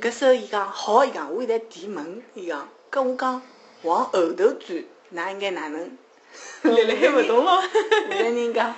[0.01, 3.43] 搿时候伊讲好，伊讲我现在提问，伊讲搿我讲
[3.83, 4.85] 往后头转，
[5.15, 5.91] 㑚应该哪能？
[6.63, 7.63] 立辣海勿动咯。
[8.11, 8.75] 有的人讲，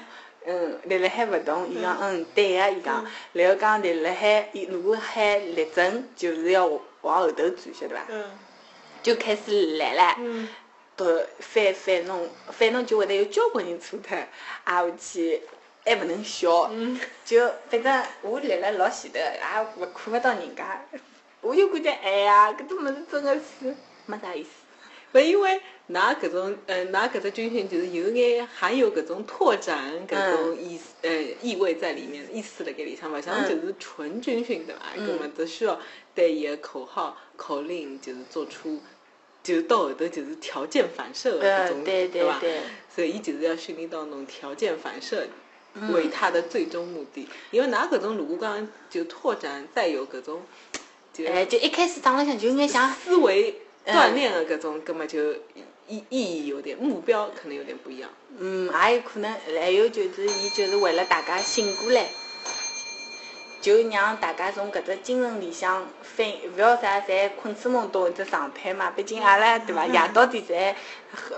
[0.47, 6.67] 嗯，立辣海勿动，伊讲嗯对个，伊讲，然后讲立辣海，如果海立正，就是要
[7.03, 8.03] 往后头转，晓得伐？
[8.09, 8.25] 嗯。
[9.03, 10.17] 就开始来了。
[10.19, 10.49] 嗯。
[10.95, 11.07] 到
[11.39, 14.17] 翻翻弄，翻弄就会得有交关人错脱，
[14.65, 15.43] 挨下去
[15.85, 16.69] 还勿能笑。
[16.73, 17.01] 嗯。
[17.25, 20.85] 就反正我立辣老前头，也勿看勿到人家，
[21.41, 23.75] 我就感觉哎呀，搿种物事真个是
[24.07, 24.51] 没啥意思。
[25.15, 25.61] 勿因为
[25.93, 31.11] 㑚搿种，呃，㑚搿只军训就是有眼含有搿种拓展搿种意思，呃，
[31.43, 34.81] 意味在里面，意思辣盖里向，勿像就是纯军训对伐？
[34.97, 35.79] 搿么只需要
[36.15, 38.81] 对伊个口号、口令，就是做出，
[39.43, 42.41] 就是到后头就是条件反射搿种，对伐？
[42.95, 45.27] 所以伊就是要训练到侬条件反射
[45.93, 47.29] 为他的最终目的。
[47.51, 50.43] 因为㑚搿种如果讲就拓展再有搿种，
[51.27, 53.55] 哎，就一开始打浪向就应该想思维。
[53.85, 55.19] 锻炼的搿种，根本就
[55.89, 58.09] 意意义有点，目标可能有点不一样。
[58.39, 62.07] 嗯，也有可能，还有就是伊就是为了大家醒过来，
[63.61, 68.91] 就让大家从搿只精神里向反，勿要啥侪困死懵懂一只状态嘛。
[68.91, 70.75] 毕竟阿拉对伐，夜到底侪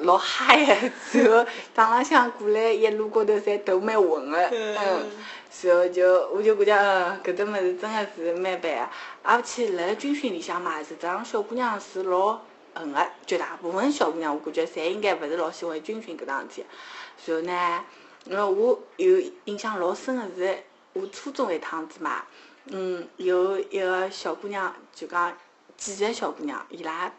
[0.01, 5.11] 老嗨个，然后早浪向过来一路高头侪头蛮昏个，嗯。
[5.63, 8.89] 然后就我就感觉，嗯，搿只物事真的是蛮烦个。
[9.23, 12.41] 而且辣辣军训里向嘛，实际上小姑娘是老
[12.75, 16.67] 恨个，绝大部分小姑娘我感觉侪应该勿是老喜欢军训搿桩事体。
[17.27, 17.85] 然后呢，
[18.25, 22.25] 因为我有印象老深个是，我初中一趟子嘛，
[22.67, 25.37] 嗯，有一个小姑娘就讲
[25.77, 27.13] 几个小姑娘伊拉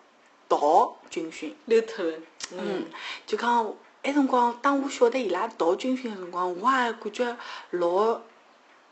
[0.48, 2.18] 逃军训，溜脱了，
[2.52, 2.86] 嗯，
[3.26, 3.74] 就讲。
[4.06, 7.38] 埃辰光，当我晓得伊拉逃军训个辰光，我也感觉
[7.72, 8.22] 老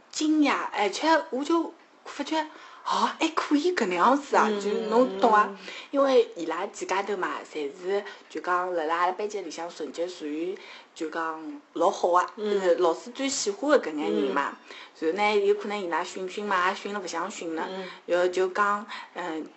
[0.10, 1.72] 惊讶，而且我就
[2.04, 2.50] 发觉，
[2.86, 4.50] 哦，还可以搿能样子啊！
[4.62, 5.50] 就侬懂啊？
[5.92, 10.58] 因为伊拉几家头嘛，侪是就讲辣辣阿拉班级里向成绩属于
[10.94, 12.28] 就讲老好个，
[12.60, 14.58] 是老师最喜欢个搿眼人嘛。
[15.00, 17.68] 然后呢，有可能伊拉训训嘛，也训了勿想训了，
[18.06, 19.48] 然后就讲，嗯，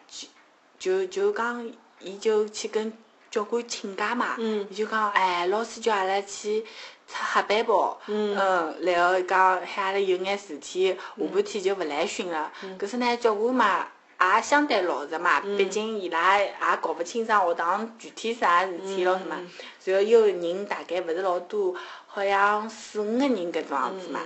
[0.79, 1.69] 就就就讲，
[2.01, 2.93] 伊就去跟。
[3.29, 4.37] 教官请假嘛，
[4.71, 6.67] 伊就讲，哎，老师叫阿拉去出
[7.13, 12.53] 黑板报，嗯，然后讲喊阿拉有眼事体，下半天就勿来训了。
[12.79, 13.87] 可是呢，教官嘛
[14.21, 19.37] 也相对老实嘛，毕竟伊拉也搞勿清爽学堂具体啥事体咯，是嘛。
[19.85, 21.75] 然后又人大概勿是老多，
[22.07, 24.21] 好像四五个人搿种样子嘛。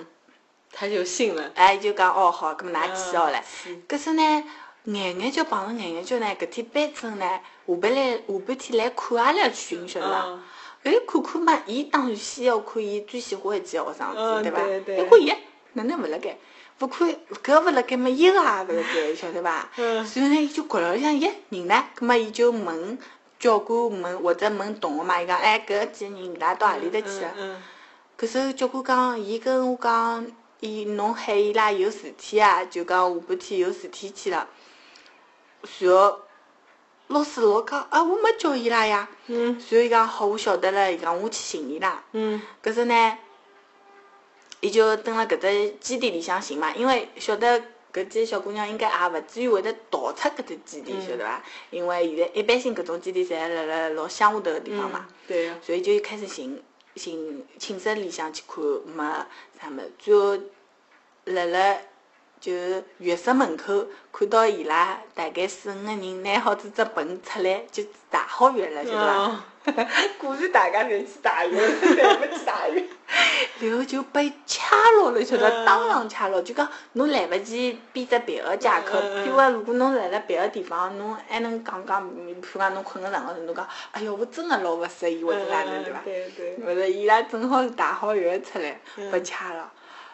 [0.72, 1.50] 他就信了。
[1.54, 3.42] 哎，就讲哦好，搿么㑚去好了。
[3.86, 4.44] 可是呢。
[4.84, 7.26] 眼眼叫碰着眼眼叫呢，搿天班主任呢，
[7.66, 10.38] 下半来下半天来看阿拉训，晓得伐？
[10.82, 14.60] 哎，看看嘛，伊当然先要看伊最喜欢一几个学生子，对伐？
[14.96, 15.32] 一看伊
[15.74, 16.38] 哪能勿辣盖？
[16.80, 17.08] 勿看
[17.42, 19.68] 搿勿辣盖嘛，一个也勿辣盖，晓得伐？
[20.04, 21.84] 所以呢，伊就觉着像咦，人呢？
[21.94, 22.98] 葛末伊就问
[23.38, 27.34] 教官问或者问同学嘛，伊讲哎，搿几个人伊拉到何里搭去了？
[28.18, 30.26] 搿时候教官讲，伊跟我讲，
[30.60, 34.48] 伊侬喊伊拉有事体啊，就讲下半天有事体去了。
[35.80, 36.18] 然后
[37.11, 39.09] 老师老讲啊，我没叫伊拉呀。
[39.27, 39.46] 嗯。
[39.68, 40.92] 然后伊讲好，我晓得了。
[40.92, 42.01] 伊讲我去寻伊拉。
[42.12, 42.40] 嗯。
[42.62, 43.18] 搿时呢，
[44.61, 47.61] 伊就蹲辣搿只基地里向寻嘛，因为晓得
[47.92, 51.42] 搿几个小姑娘应该也勿至于会得逃出搿只基地，晓得伐？
[51.70, 55.09] 因为现在一般性搿种基地侪辣辣老乡下头个地方嘛。
[55.27, 55.51] 对。
[55.61, 56.62] 所以就开始寻
[56.94, 59.03] 寻寝室里向去看，没
[59.61, 60.38] 啥物事，最后
[61.25, 61.77] 辣辣。
[62.40, 62.53] 就
[62.98, 69.44] 浴室门口看到伊拉大概四五个人拿好几只盆出来，就洗好浴了，晓得伐？
[70.18, 71.18] 果然大家侪去洗
[71.50, 71.57] 浴，
[71.94, 72.88] 侪 没去洗浴。
[73.61, 75.66] 然后就被掐牢了，晓得？
[75.66, 78.98] 当场掐牢，就讲侬来勿及编只别个借口。
[79.22, 86.00] 比如，如果侬辣辣别个地方，侬还能讲讲，比如讲侬困个床高头，侬讲，哎哟，我真个老勿适意，或者哪能，对伐？
[86.05, 86.57] 对对。
[86.64, 88.81] 勿是，伊拉正好是洗好浴出来，
[89.12, 89.70] 被掐了。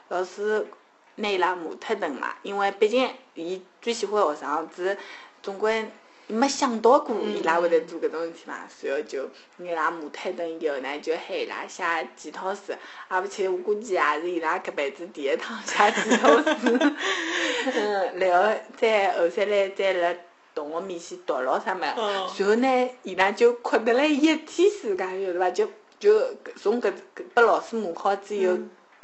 [0.08, 0.66] 老师。
[1.16, 4.96] 拿伊拉骂特顿嘛，因为毕竟伊最喜欢学生子，
[5.42, 5.90] 总归
[6.28, 9.22] 没想到过伊拉会得做搿种事体嘛，随后就
[9.58, 11.82] 拿伊拉马推顿以后呢，就喊伊拉写
[12.16, 12.72] 检讨书，
[13.08, 16.92] 啊勿去，我估计也是伊拉搿辈子第一趟写检讨书。
[17.74, 20.14] 嗯，然后再后三来再辣
[20.54, 25.50] 同学面前读咯啥么，然后呢，伊拉就哭得来一天时间，晓得伐？
[25.50, 26.20] 就就
[26.56, 28.58] 从搿搿拨老师骂好之后，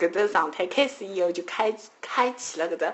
[0.09, 2.93] 搿只状态开始以后，就开开启了搿只。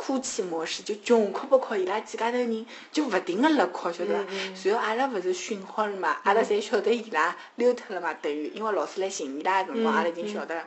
[0.00, 4.24] 哭泣模式就穷哭不哭，伊拉几家头人就勿停个辣哭，晓得伐？
[4.54, 10.64] 随后阿拉勿是训好了嘛，阿拉侪晓得伊拉溜脱了嘛，等于因为老师来寻伊拉个辰光，阿拉已经晓得了。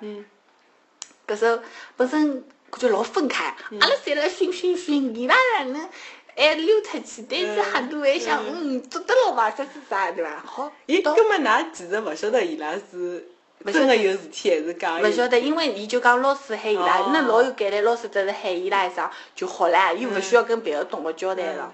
[1.25, 1.63] 搿时候
[1.95, 5.89] 本身感觉老愤慨，阿拉侪辣训训训，伊拉哪能
[6.35, 7.25] 还溜出去？
[7.29, 9.49] 但是很多还想，嗯，做得了伐？
[9.51, 10.43] 啥是啥，对伐？
[10.45, 13.30] 好，伊根本㑚其实勿晓得伊拉是。
[13.65, 15.01] 真个有事体还是讲？
[15.01, 21.73] 勿晓得，因为伊就讲老师喊伊拉，那老有概率，老师只是喊伊拉一声就好了，又勿需要跟别个同学交代了。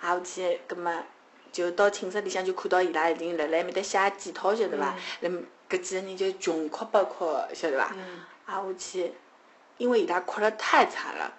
[0.00, 0.92] 啊，下去，葛末
[1.52, 4.94] 就到寝室里向就看到伊拉已经辣辣埃面搭写检讨，晓得伐？
[5.20, 5.28] 那
[5.70, 7.84] 搿几个人就穷哭不哭，晓得伐？
[8.46, 9.12] 啊，下去，
[9.78, 11.32] 因为伊拉哭了太惨了，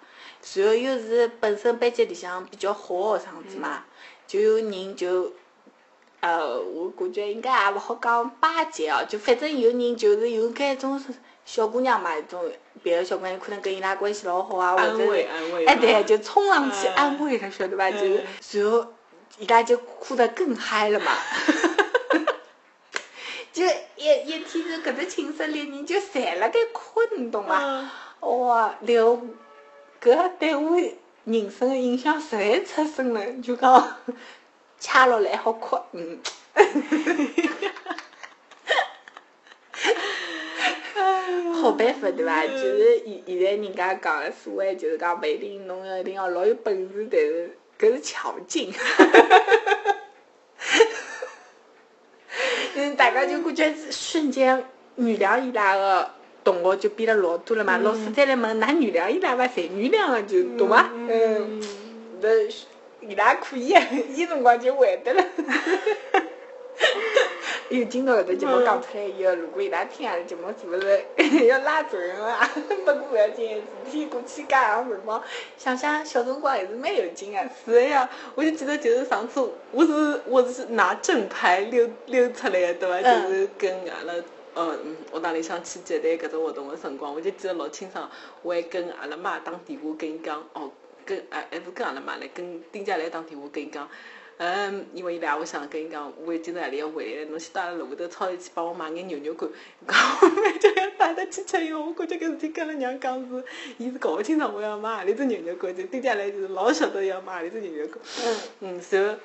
[0.54, 3.84] 然后又是本身班级里向比较好个学生子嘛，
[4.26, 5.32] 就有人就。
[6.24, 10.98] 呃，我感觉应该也勿好讲巴结哦，就反正有人就是有搿种
[11.44, 12.42] 小姑娘嘛，一种
[12.82, 15.04] 别的小姑娘可能跟伊拉关系老好啊，或者
[15.66, 17.90] 哎对，就冲上去安慰她，晓得伐？
[17.90, 18.86] 就是随后
[19.38, 21.12] 伊拉就哭得更嗨了嘛，
[23.52, 23.62] 就
[23.96, 27.90] 一一天就搿只寝室里人就侪辣盖哭，你懂伐？
[28.20, 29.20] 哇，然后
[30.02, 30.80] 搿对我
[31.24, 33.98] 人生的影响实在太深了，就讲。
[34.86, 36.20] 掐落来好哭， 嗯，
[41.54, 42.46] 好办法对伐？
[42.46, 48.74] 就是现现在人家讲个所谓就是讲不一定侬要一定要老有本事，但是搿是巧劲，
[52.74, 54.62] 嗯，大家就感觉瞬间
[54.96, 56.10] 原谅伊拉个
[56.44, 57.78] 同学就变得老多了嘛。
[57.78, 59.48] 老师再来问，㑚原谅伊拉伐？
[59.48, 60.90] 侪原谅了，就懂伐？
[60.92, 61.62] 嗯，
[62.20, 62.28] 那。
[63.08, 63.74] 伊拉可以，
[64.14, 65.24] 伊辰光就会得了。
[67.70, 72.48] 因为今朝搿只节目讲出来以后，如果伊拉听阿拉节目，是勿是 要拉责任啊？
[72.54, 75.20] 不过勿要紧，事体过去介长辰光，
[75.56, 77.38] 想想小辰光还是蛮有劲个。
[77.64, 79.40] 是的呀，我就记得就是上次
[79.72, 83.02] 我是我是拿正牌溜溜出来个，对伐？
[83.02, 84.14] 就是跟阿拉
[84.54, 84.78] 呃
[85.12, 88.08] 学堂里向去接待搿只活动个辰光，我就记得老清爽，
[88.42, 90.70] 我还跟阿拉妈打电话跟伊讲哦。
[91.04, 93.88] 跟哎还是跟阿拉妈来，跟丁佳来打电话跟伊讲，
[94.38, 99.48] 嗯，因为伊拉屋想跟伊讲，我今朝夜里要回来，侬先到阿拉楼下头超市去帮我买眼牛肉干，
[99.86, 103.44] 讲我们就要带得去吃，因为我感觉搿事体跟阿拉娘讲是，
[103.78, 109.18] 伊是搞勿清爽我要买何里只牛肉干，就丁佳来就是老晓得要买何里只牛肉干，嗯嗯，然后。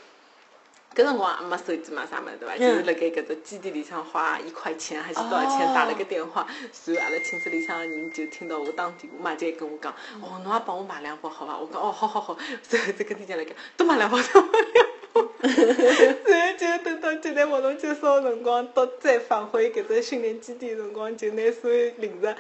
[0.96, 2.58] 搿辰光也没手机嘛，啥物事对伐？
[2.58, 6.46] 就是辣盖搿只基地里向花一块钱还是多少钱打了个电话，
[6.86, 11.58] 然后阿拉寝室里向个人就听到我打电话嘛，就跟我讲，哦，侬也帮我买两包好伐？
[11.58, 12.38] 我讲哦，好好好，
[12.70, 15.26] 然后再跟丁家来讲，多买两包，多买两包。
[15.42, 22.36] 然后就等到接待活动结束个辰光，到再返回搿只训练基地个辰光，就拿所有零食。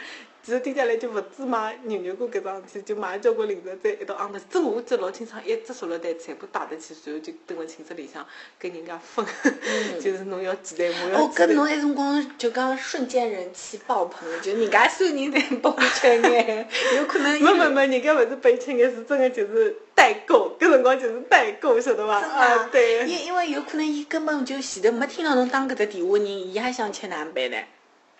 [0.49, 4.39] 其实听下来就勿止买牛肉干搿桩事体，就买交关零食，再一道昂得。
[4.49, 8.25] 真我记得老清爽，一只塑料袋全部带得去，然后就蹲辣寝室里向
[8.57, 9.23] 跟人家分，
[10.01, 11.45] 就是侬要几袋，我要几袋。
[11.45, 17.39] 哦，搿侬埃辰光就讲瞬间人气爆棚，就人家所有人侪帮我吃眼， 有可能。
[17.39, 22.17] 没没没，人家勿是帮伊吃眼，是真个就是代购，搿辰光就是代购，晓得伐？
[22.21, 23.05] 啊，对。
[23.05, 27.57] 因因为有可能伊根本就前头没听到侬打搿只电话人，伊还想吃哪能办呢？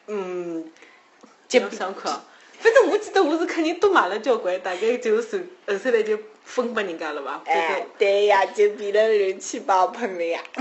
[0.06, 0.72] 嗯。
[1.50, 2.10] 接不上课，
[2.60, 7.42] 反正我记得我是肯定多买了交关，大概就是后头来就分拨人家了吧。
[7.46, 10.40] 哎，对呀，就变得人气爆棚了呀。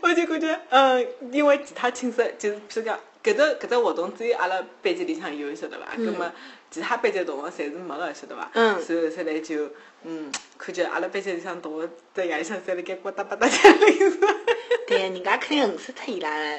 [0.00, 5.86] 我就感觉，嗯，因为其他寝室就是，譬如讲，搿只搿只活动只有阿拉班级里向有，晓得伐？
[5.96, 6.14] 嗯。
[6.14, 6.32] 么
[6.70, 8.48] 其他班级同学侪是没个，晓得伐？
[8.54, 8.80] 嗯。
[8.80, 9.68] 所以后头来就，
[10.04, 14.20] 嗯，看见阿拉班级里向同学在夜里向侪辣盖呱嗒吧嗒吃 零食。
[14.90, 16.58] 对，人家肯定恨死脱伊拉了，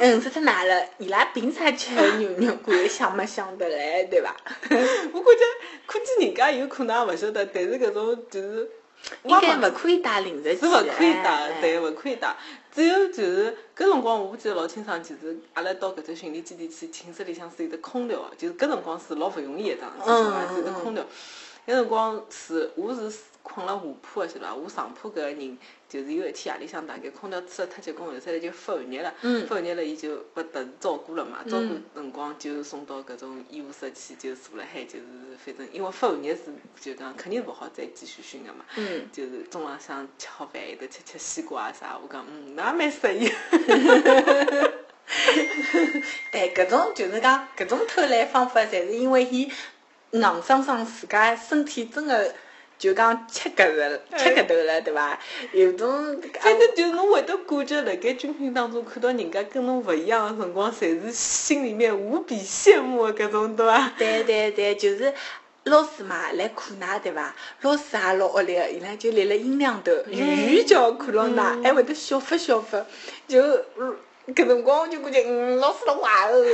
[0.00, 2.88] 恨死脱㑚了，伊拉凭啥吃牛肉干？
[2.88, 4.34] 想没想得来，对伐？
[4.68, 5.44] 我感觉，
[5.86, 8.68] 估计人家有可能也勿晓得，但是搿种就是，
[9.22, 10.60] 应该勿可以带零食去。
[10.60, 12.34] 是勿可以带，对，勿可以带。
[12.74, 21.04] 只有就是搿辰光，我记得老清爽，其实阿拉到搿只训练基地去，寝室里向是有得空调，就是搿辰光是老勿容易一桩事体，是有得空调。
[21.64, 23.08] 搿辰光是，我是
[23.42, 24.54] 困了下铺个，晓得伐？
[24.54, 29.12] 我上铺搿个人，就是有一天夜里向大概空调吹了太结棍，后头来就发寒热了，
[29.48, 31.38] 发寒热了，伊就拨特殊照顾了嘛。
[31.48, 35.04] 照顾辰光就送到搿种医务室去，就坐辣海，就是
[35.44, 36.42] 反正因为发寒热是
[36.80, 38.64] 就讲肯定勿好再继续熏个嘛。
[38.76, 41.98] 嗯就是中浪向吃好饭，有得吃吃西瓜啊啥。
[42.00, 43.28] 我讲嗯，那也蛮适意。
[46.30, 49.50] 对， 搿种就是讲搿种偷懒方法，侪是因为伊
[50.12, 52.32] 硬生生自家身体真个。
[52.82, 55.16] 就讲吃搿个，吃搿头了，对伐？
[55.52, 63.92] 有种，反正就侬会得感觉辣盖军训当中看到人家跟侬勿一样的辰光，侪是心里面无比羡慕的搿种，对伐？
[63.96, 65.14] 对对对，就是
[65.62, 67.32] 老师嘛来课外，对伐？
[67.60, 72.84] 老师也老恶劣个，伊拉就立辣阴凉头，远远叫看牢㑚，还会得笑发笑发，
[73.28, 73.40] 就
[74.34, 76.44] 搿辰光我就感觉，嗯，老师老坏哦。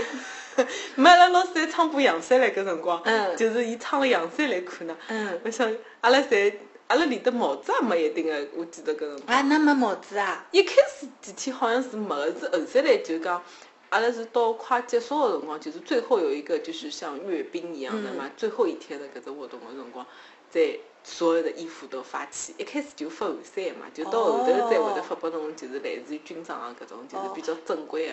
[0.97, 3.03] 没，阿拉老师在唱部《阳山》来搿辰光，
[3.37, 4.97] 就是伊唱了《阳山》来看呢。
[5.09, 6.55] 嗯我想，阿拉侪，
[6.89, 9.37] 阿拉连的帽子也没一顶个，我记得搿辰光。
[9.39, 10.47] 啊，那没帽子啊？
[10.51, 13.43] 一开始几天好像是没个，是后头来就讲，
[13.91, 20.07] 阿拉是到快结束个辰光，就是最后有一个就是像阅兵一样的嘛，最后一天的搿只活动个辰光，
[20.51, 28.13] 在所有的衣服都发起，一开始就发后衫嘛，就到后头再会得发拨侬，就是类似于军装啊搿种，就是比较正规个。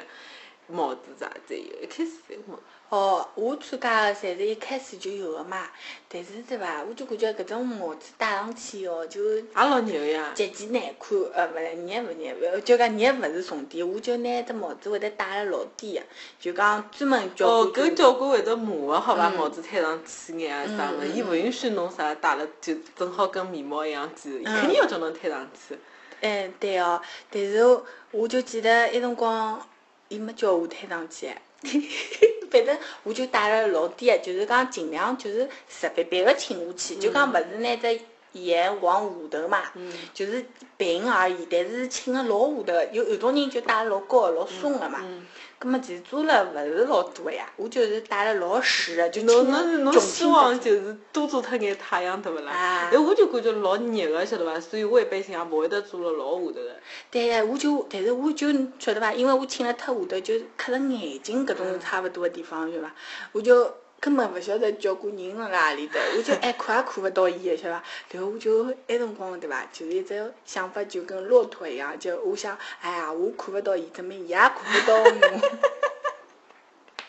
[0.68, 2.55] 帽子啥侪有，一开始侪没。
[2.88, 5.68] 哦，我参加个侪是一开始就有个嘛，
[6.07, 6.84] 但是对伐？
[6.88, 11.18] 我就感觉搿种帽子戴上去哦，就也老热呀，极其难看。
[11.34, 12.07] 呃，勿是热勿
[12.39, 16.03] 热，就讲热勿是重点，我就拿只帽子会得戴了老低个，
[16.39, 17.57] 就讲专门教官。
[17.57, 19.30] 哦，搿教官会得骂个，好伐？
[19.32, 25.78] 帽子戴上去眼啊啥物，伊勿允许侬啥戴了就正好跟面貌一样尖，伊肯定要叫侬戴上去。
[26.22, 27.01] 哎，对哦，
[27.32, 27.63] 但是
[28.11, 29.59] 我就记得一辰光。
[30.10, 31.30] 伊没叫我推上去，
[32.51, 37.99] 反正我就带了老低个，就是讲尽量就是直别别个请下去，就讲勿是拿只
[38.34, 39.64] 盐往下头嘛，
[40.14, 40.45] 就是
[40.78, 41.47] 平而已。
[41.49, 45.01] 但是请个老下头，有有种人就戴老高个、老松个嘛。
[45.58, 52.89] 葛么其实做了勿是老多呀，我就是戴了老实个，就侬侬是侬希望就是多做脱眼太阳，对勿啦？
[52.91, 54.60] 哎，我就感觉老热个，晓得伐？
[54.60, 56.76] 所以我一般性也勿会得做了老下头个。
[57.10, 59.14] 对呀，我就，但是我就晓得伐？
[59.14, 62.93] 因为我请了太下头，就磕着眼睛搿种差勿多个地方，晓得伐？
[63.32, 63.74] 我就。
[64.06, 67.84] 根本勿晓得教官人辣何里搭，我就还看也看勿到伊个，晓得伐？
[68.12, 69.66] 然后我就埃辰光对伐？
[69.74, 75.10] 就是一只想法，就跟骆驼一样，就我想，哎呀，我看勿到伊，怎么伊也看勿到我？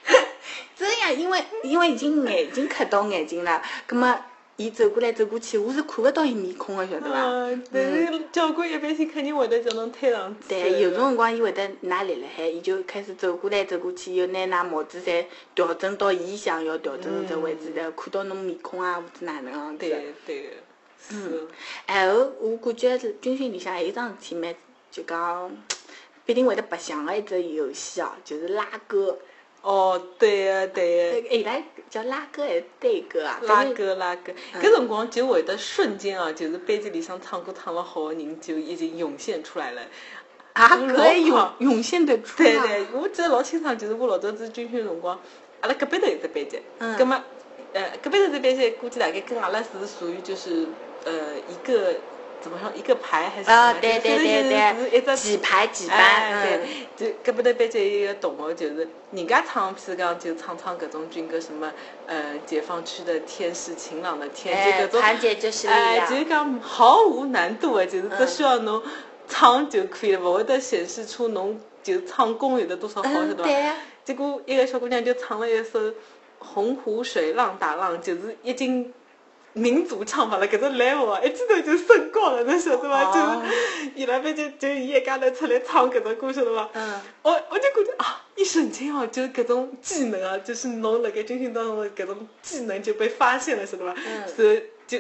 [0.74, 4.18] 真呀，因为因为已经眼睛磕到眼睛了，葛末。
[4.56, 7.20] 伊走过来走过去，我是看勿到伊面孔个，晓得伐？
[7.26, 10.48] 嗯，但是教官一般性肯定会得叫侬推上去。
[10.48, 19.78] 对，有种辰光伊会得㑚立辣海，伊就开始走过来走过去，又拿㑚帽子侪调整到伊想要调整个只位置的，看到侬面孔啊，或者哪能样子。
[19.78, 20.50] 对对。
[21.10, 21.46] 嗯。
[21.86, 24.54] 然后我感觉军训里向还有桩事体蛮，
[24.90, 25.54] 就讲
[26.24, 29.18] 必定会得白相个一只游戏哦，就是拉歌。
[29.62, 33.40] 哦，对个对个，哎，来叫拉歌还是对歌啊？
[33.42, 39.82] 拉歌拉歌，搿辰光就会得瞬间啊，就是班级里向唱歌唱了好的人就已经涌现出来了。
[40.52, 42.50] 啊，可以涌涌现得出来。
[42.50, 45.18] 对对，我记得老清爽，就是我老早子军训辰光，
[45.60, 47.20] 阿拉隔壁头有只班级，嗯，葛末，
[47.72, 50.68] 呃，隔壁头只班级估计大概跟阿拉是属于就是
[51.04, 51.12] 呃
[51.48, 51.94] 一个。
[52.40, 52.70] 怎么说？
[52.74, 53.50] 一个排还是？
[53.50, 56.42] 啊，对对对对，几排几班？
[56.42, 61.72] 对，就搿不得班级一个同学，就是人家唱，譬如讲就唱唱搿种军歌，什么
[62.06, 65.00] 呃，解放区的天是晴朗的天，就搿种，
[65.70, 68.82] 哎，就是讲毫无难度的，就是只需要侬
[69.28, 73.44] 唱就可以了，勿会得显示出侬就唱功有的多少好，是吧？
[74.04, 75.80] 结果一个小姑娘就唱了一首
[76.38, 78.92] 《洪湖水浪打浪》，就是已经。
[79.56, 83.04] 民族唱法了，搿种 level 啊，一记头就升高了，侬晓得伐？
[83.10, 86.68] 就是伊拉边就就伊一家头出来唱搿种歌，晓得伐？
[86.74, 87.00] 嗯。
[87.22, 93.94] 我我就感觉啊，一瞬间哦，就搿种技能啊，就是侬辣盖军训当中的搿种技能就被发现了，晓得伐？
[93.96, 94.28] 嗯。
[94.28, 94.98] 所以就。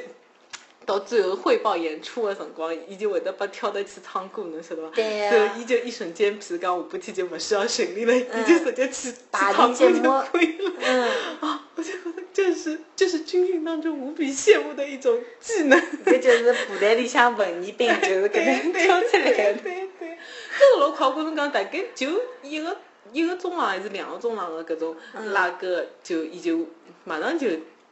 [0.86, 4.94] 到最后汇报演出的辰光，伊就会得把跳得去唱歌，侬晓得伐？
[4.94, 10.00] 对所以伊就一瞬间，譬如讲下半天就勿需要训练了，伊就直接去唱歌就
[10.32, 10.72] 可以了。
[10.80, 11.10] 嗯。
[11.40, 15.82] 啊，我就觉得这是这是军训当中无比羡慕的一种技能。
[16.04, 19.24] 这就是部队里向文艺兵，就是搿能跳出来。
[19.24, 20.18] 对对对。
[20.58, 22.08] 这个老快，我跟侬讲，大概就
[22.42, 22.76] 一个
[23.12, 24.96] 一个钟浪还是两个钟浪的搿种
[25.32, 26.64] 拉歌，就伊就
[27.02, 27.48] 马上就。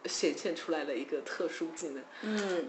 [0.06, 2.68] 显现出来了一个特殊技能，嗯，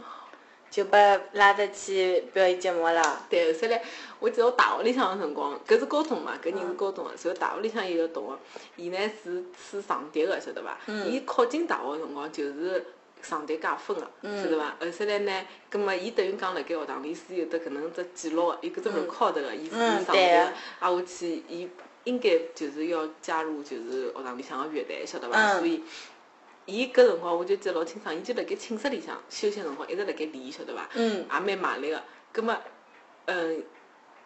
[0.76, 0.97] 就把
[1.32, 3.26] 拉得去表演节目了。
[3.30, 3.82] 对，后来
[4.19, 8.38] 我记得我大学里向个辰光，搿是高中嘛，搿人是高中个，所以大学里向有个同学，
[8.76, 10.78] 伊呢是吹长笛个，晓得伐？
[11.05, 12.86] 伊考进大学辰光就是
[13.23, 14.76] 长笛加分个，晓得伐？
[14.78, 21.69] 后首来呢，葛末伊等于讲辣盖学堂里是有得搿能只记录个，有搿只 record 个，伊是上台个，挨下去伊
[22.03, 25.53] 应该就是要加入就是学堂里向个乐队，晓得伐？
[25.53, 25.82] 所以，
[26.66, 30.89] 伊搿辰光我就记得老清爽，伊就辣盖寝室里向休息辰光一直辣盖练，晓得伐？
[30.95, 32.01] 嗯也蛮卖力个。
[32.32, 32.55] 葛末，
[33.26, 33.63] 嗯。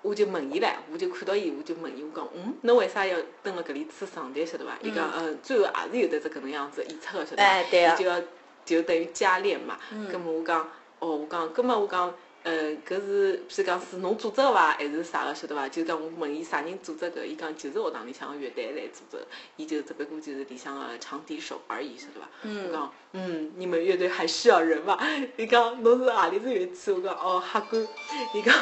[0.01, 4.71] 我就问伊唻，我就看到伊，我就问伊，我讲，嗯，侬为啥要蹲辣搿里吹上台，晓得伐？
[4.81, 7.43] 伊讲，嗯，最后也是有得只搿能样子演出个，晓得伐？
[7.43, 8.21] 哎，对伊就要
[8.63, 9.77] 就等于加练嘛。
[10.09, 10.65] 葛末我讲，
[10.99, 15.67] 哦，我讲，葛末我讲，呃，搿是，譬如讲是侬组织个伐，还是啥个，晓得伐？
[15.67, 19.23] 就讲我问伊啥人组织搿，伊讲就是学堂里向个乐队来组织，
[19.57, 22.27] 伊就只不过就是里向个长笛手而已，晓得伐？
[22.43, 24.97] 我讲，嗯，你们乐队还需要人伐？
[25.37, 26.91] 伊讲侬是何里只乐器？
[26.91, 27.87] 我讲，哦，哈管。
[28.33, 28.55] 伊讲。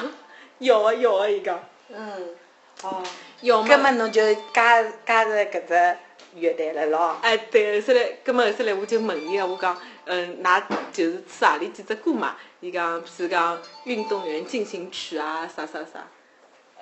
[0.59, 1.59] 有啊有啊，伊讲。
[1.89, 2.36] 嗯。
[2.84, 3.03] 哦。
[3.41, 3.67] 要么？
[3.67, 4.21] 根么侬就
[4.53, 5.97] 加加入搿只
[6.36, 7.17] 乐队了咯。
[7.21, 12.36] 哎，对，后来，搿么后来我就问伊个，我讲，嗯，㑚就是吹何里几只歌嘛？
[12.59, 16.07] 伊讲，譬如讲《运动员进行曲》啊，啥啥啥。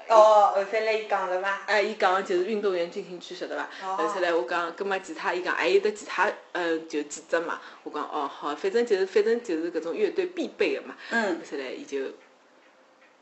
[0.08, 1.62] 哦，后头来伊讲了伐？
[1.66, 3.68] 哎，伊讲就是《运动员进行曲》，晓得伐？
[3.86, 3.98] 哦。
[3.98, 7.60] 后头来我讲，葛末其他伊讲还有得其他，嗯，就几只嘛。
[7.84, 10.96] 我讲，哦，好，反正就是，反正就是搿种乐队必备个嘛。
[11.10, 11.36] 嗯。
[11.40, 12.00] 后头来伊就。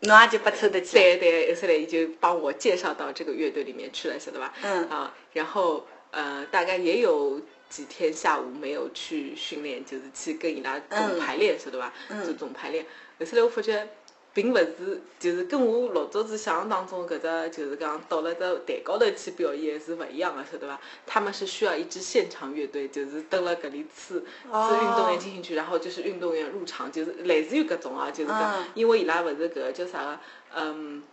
[0.03, 0.97] 侬也就不凑得起。
[0.97, 4.53] 对对，后来伊就帮我介绍到这个乐队里面去了，晓得吧？
[4.61, 4.87] 嗯。
[4.89, 11.93] 啊，然后呃，大概也有几天下午没有去训练，就是去跟伊拉总排练，晓得吧？
[12.09, 12.25] 嗯。
[12.25, 12.85] 就总排练，
[13.19, 13.87] 后来我发觉。
[14.33, 20.79] 并勿是，就是跟我老早子想象当中搿只，就是讲到了只台高头去表演是勿一样个，晓得伐？
[21.05, 30.19] 他们是需要一支现场乐队，就是蹲辣搿里吹，吹运动员进行曲，然后就是运动员入场，就是类似于搿种啊，就是讲，因为伊拉勿是搿个叫啥个，
[30.55, 31.03] 嗯。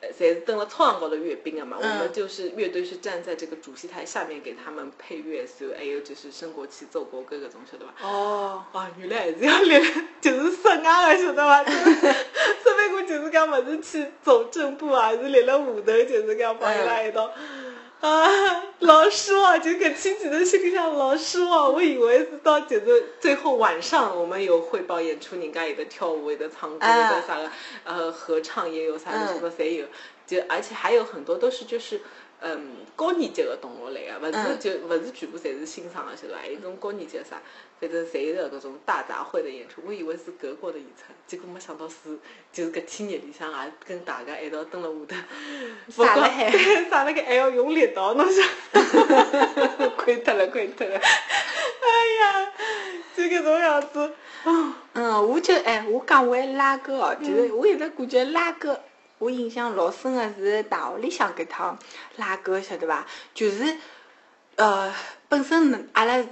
[0.00, 1.76] 侪是登了操场高头阅兵啊嘛？
[1.80, 7.94] 我们就是乐队是站在这个主席台下面给他们配乐，所以还有就是升国旗、奏国歌个种，晓得吧？
[8.02, 9.82] 哦，啊，原来还是要练，
[10.20, 10.76] 就是室外
[11.16, 11.64] 的，晓得伐？
[11.64, 17.32] 说明我就是讲，勿是去走正步啊，是练了舞头，就是讲帮伊拉一道。
[18.00, 19.60] 啊，老失望！
[19.60, 21.72] 就跟亲戚的心里想，老失望。
[21.72, 27.50] 我以为是到就是最后晚上，我们有汇报演出，人家有的跳舞，有的唱歌，有的啥个，
[27.84, 29.86] 呃，合唱也有啥的，什么侪有。
[30.26, 32.00] 就而且还有很多都是就是。
[32.40, 36.46] 嗯，高年级的同学来个，勿是就勿是全部侪是新生个，晓得伐？
[36.46, 37.42] 有种高年级啥，
[37.80, 39.82] 反正侪是搿种大杂烩的演出。
[39.84, 41.94] 我以为是各国的演出，结果没想到是
[42.52, 45.16] 就是搿天热里向也跟大家一道蹲辣下
[45.88, 46.48] 头，撒了海，
[46.88, 48.48] 撒了个还要 用力道，侬想，
[49.96, 50.96] 亏脱了，亏脱了。
[50.96, 51.88] 哎
[52.22, 52.52] 呀，
[53.16, 54.12] 就搿种样子。
[54.94, 58.80] 嗯，我就哎，我讲回拉歌哦，就是我一直感觉拉歌。
[59.18, 61.78] 我印象老深的是大学里向搿趟
[62.16, 63.04] 拉歌，晓得伐？
[63.34, 63.76] 就是，
[64.56, 64.94] 呃，
[65.28, 66.24] 本身阿拉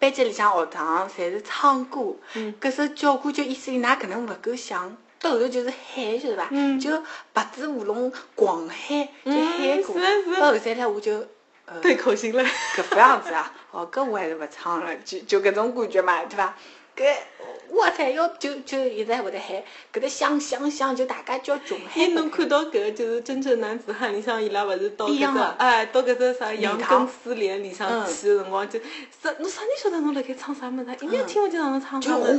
[0.00, 2.16] 班级里向学堂侪是唱歌，
[2.60, 6.48] 搿首教歌就意思里㑚可能勿够响，到后头就是喊，晓得伐？
[6.80, 7.02] 就
[7.32, 9.94] 白纸乌龙狂喊，就喊歌。
[10.40, 11.24] 到后头来我就
[11.80, 13.54] 对口型了，搿副样子啊！
[13.70, 16.56] 哦，搿我还是勿唱了，就就搿种感觉嘛，对伐？
[16.96, 17.14] 搿。
[17.72, 19.62] 我才要就就一直在会得喊，
[19.92, 22.04] 搿搭响响响，就大家叫穷喊。
[22.04, 31.06] 哎，侬看到搿个就是真正男子汉里向伊拉勿是到搿只哎到搿只啥杨根思连里向去个辰光，就啥侬啥人晓得侬辣盖唱啥物事？
[31.06, 32.38] 一眼听勿见侬唱啥物事。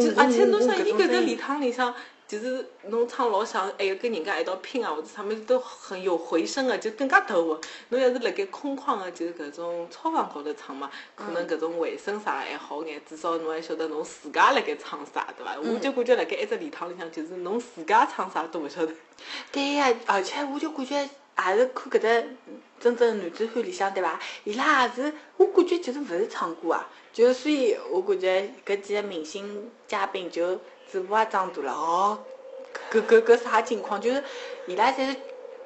[0.00, 1.94] 就而且侬想伊搿个礼堂里向。
[2.28, 7.60] 就是侬唱老响，还有跟人家一道拼啊，或者啥物事都很有回声个，就更加抖个。
[7.90, 15.56] 侬要是辣盖空旷个，就是搿种操场高头唱嘛，可能搿种回声啥还好眼，至少侬还晓得侬自家辣盖唱啥，对伐？
[15.60, 18.92] 我就感觉辣盖一只礼堂里向，就是侬自家唱啥都勿晓得。
[19.52, 22.36] 对呀，而且我就感觉也是看搿只
[22.80, 24.18] 真正男子汉里向，对伐？
[24.42, 30.58] 伊拉也是，我感觉就是勿是唱歌啊，就所以我感觉搿几个明星嘉宾就。
[30.90, 32.18] 嘴巴也张大了哦，
[32.90, 34.00] 搿搿搿啥情况？
[34.00, 34.22] 就是
[34.66, 35.16] 伊拉侪是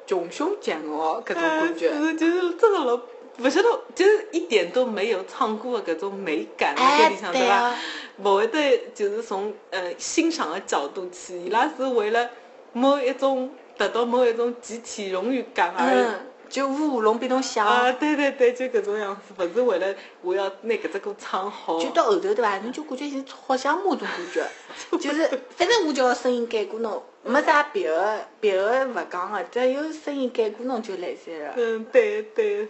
[0.06, 1.92] 穷凶极恶搿种感觉。
[1.92, 3.00] 是，就是真的老
[3.38, 7.74] 勿晓得，就是一点都没有唱歌的搿种美感辣盖里向，对伐？
[8.18, 12.28] 勿会得就是从呃欣赏的角度去，伊拉是为了
[12.72, 16.20] 某一种得到某一种集体荣誉感而。
[16.50, 17.92] 就舞舞龙比侬响啊！
[17.92, 21.78] 对对对，就搿种样子，勿是为了我要拿搿只歌唱好。
[21.78, 22.58] 就到后头对伐？
[22.58, 24.44] 侬就感觉像好像马种感觉，
[24.98, 25.26] 就是
[25.56, 31.54] 反正我就要声音盖过侬，没啥别个别个勿讲个，只要有声音盖过侬就来塞了。
[31.56, 32.68] 嗯，对对。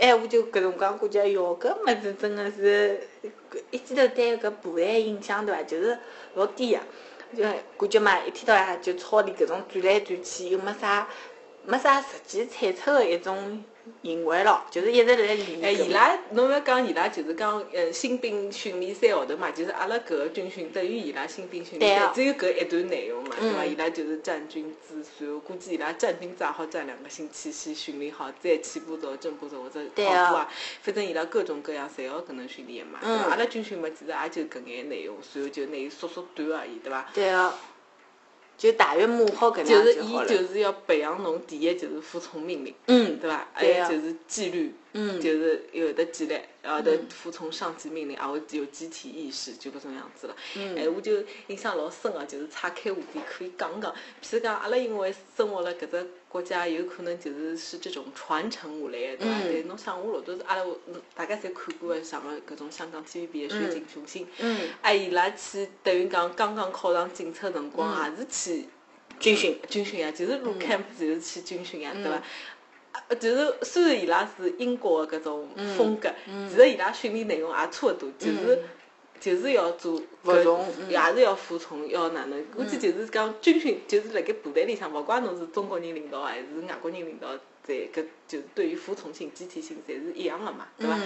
[0.00, 3.06] 哎，我就搿辰光感觉哟，搿物事真个是，
[3.70, 5.62] 一记头对搿舞台印象对伐？
[5.62, 5.96] 就是
[6.34, 6.80] 老低个，
[7.36, 11.06] 就感觉嘛，一天到夜就操练搿种转来转去，又没啥。
[11.64, 13.62] 没啥实际产出的一种
[14.02, 15.62] 行为咯，就是一直在练。
[15.62, 23.64] 哎，伊拉侬要讲伊拉就是讲，呃，新兵训练三号头嘛，就是阿拉搿个军训等于伊拉新兵训练，只有搿一段内容嘛，对伐？
[23.64, 30.48] 伊拉就是站军姿，然后估计伊拉站军姿也好站两个星期，先训练好，再起步走、正步走或者跑步啊，
[30.82, 33.00] 反正伊拉各种各样侪要搿能训练嘛。
[33.02, 33.18] 嗯。
[33.24, 37.08] 阿拉军训嘛，其实也就搿眼内容，然后就拿伊缩缩短而已，对伐？
[37.14, 37.54] 对啊。
[38.62, 43.48] 就大约摸好搿能就是伊就是要培养侬第一就是服从命令，嗯，对伐？
[43.52, 50.36] 还有就是纪律，嗯，就是有的纪律，然后得服从上级命令，然后有集体意识，就搿种样子了。
[50.54, 53.92] 嗯，哎，我就印象老深个，就是岔开话题可以讲讲。
[54.22, 59.42] 譬如讲，阿拉因为生活辣搿只国家，有可能就是是这种传承下来的，对伐？
[59.42, 60.64] 对，侬想我老多是阿拉，
[61.14, 68.68] 大家侪看过个像个搿种香港 TVB 的《雪景雄心》，嗯，哎，伊拉去等于讲刚刚考上警察辰光，也是去。
[69.20, 73.14] 军训，军训呀，就是入 camp 就是去军训呀，对伐？
[73.20, 76.10] 就是虽然伊拉是英国的搿种风格，
[76.48, 78.62] 其实伊拉训练内容也差勿多，就是
[79.22, 82.44] 就是要做服从，也是要服从，要哪能？
[82.46, 87.28] 估计就是讲军训，就是辣盖部队里向，勿怪侬是中国人领导还是外国人领导。
[87.64, 90.98] 侪搿就是对于服从性、集体性，侪是一样的嘛，对伐？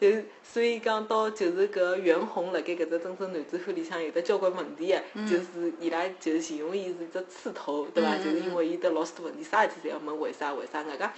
[0.00, 8.16] 就是所以讲到就是搿袁弘辣盖搿只真正男子汉里向有得交关问题个，就是伊拉就是形容伊是只刺头，对伐？
[8.16, 10.82] 就是因为伊得老许多问题，啥事体侪要问为啥为啥？
[10.82, 11.12] 外加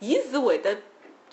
[0.00, 0.76] 伊是会得。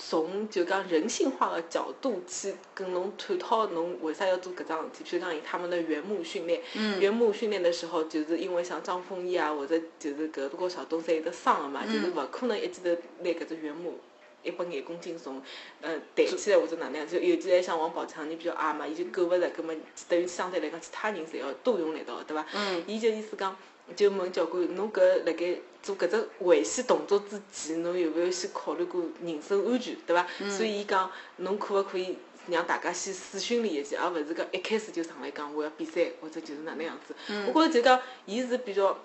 [0.01, 5.03] 从就讲人性化的角度去跟侬探讨，侬为啥要做搿桩事体？
[5.03, 6.61] 譬如讲以他们的原木训练，
[7.01, 12.89] 原木训练的时候，就是因为像张丰毅啊，或者就是搿多个小东山有得伤了嘛，就是勿可能一记头
[13.19, 13.99] 拿搿只原木
[14.41, 15.41] 一百眼公斤重，
[15.81, 19.75] 呃，抬起来或者哪能样，就尤其是像王宝强，你比较矮嘛，伊就够勿着，葛末
[20.07, 22.45] 等于相对来讲，其他人侪要多用力道，对伐？
[22.53, 22.81] 嗯。
[22.87, 23.53] 伊就意思讲。
[23.95, 30.27] 就问教官，侬搿辣盖做搿只危险动作之前，侬有没有先考虑过人身安全，对伐？
[30.49, 32.17] 所以伊讲，侬可勿可以
[32.47, 37.15] 让大家先试训练一记，而勿是讲一开始就上来讲我要比赛，或者就是哪能样子。
[37.53, 38.97] 我觉着就讲，伊是比较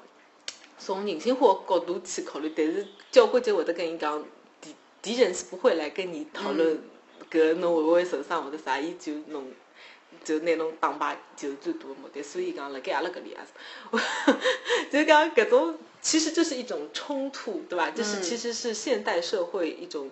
[0.78, 4.22] 从人性化角度去考虑，但是教官就会得跟伊讲，
[4.60, 6.78] 敌敌人是不会来跟你讨论
[7.30, 9.44] 搿侬会勿会受伤或者啥，伊就弄。
[10.24, 12.22] 就拿侬打败，就是最大的目的。
[12.22, 17.90] 所以讲，辣盖阿拉搿里也是， 就讲搿种，其实这是一种冲突，对伐？
[17.90, 20.10] 这是其实是现代社会一种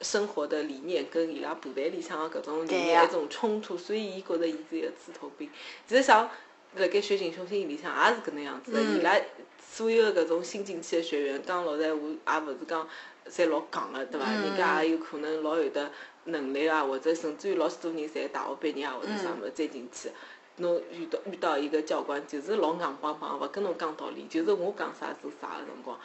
[0.00, 3.76] 生活的理念，跟伊拉部队里向的搿种理念一种冲突。
[3.76, 5.50] 所以伊觉着伊是一个刺头兵。
[5.88, 6.28] 其实像
[6.76, 8.80] 辣盖《学警雄心》里向也是搿能样子的。
[8.82, 9.18] 伊拉
[9.58, 11.90] 所有的搿种新进去的学员，讲老实闲
[12.24, 12.88] 话，也勿是讲
[13.28, 14.30] 侪老戆个，对伐？
[14.30, 15.90] 人家也有可能老有的。
[16.24, 20.10] 能力啊，或者甚至于老许多人侪大学毕业啊，或者啥物事再进去，
[20.56, 25.98] 侬遇到遇到一个教官，就是老硬邦邦，勿跟侬讲道理，就是我讲啥做啥个辰光，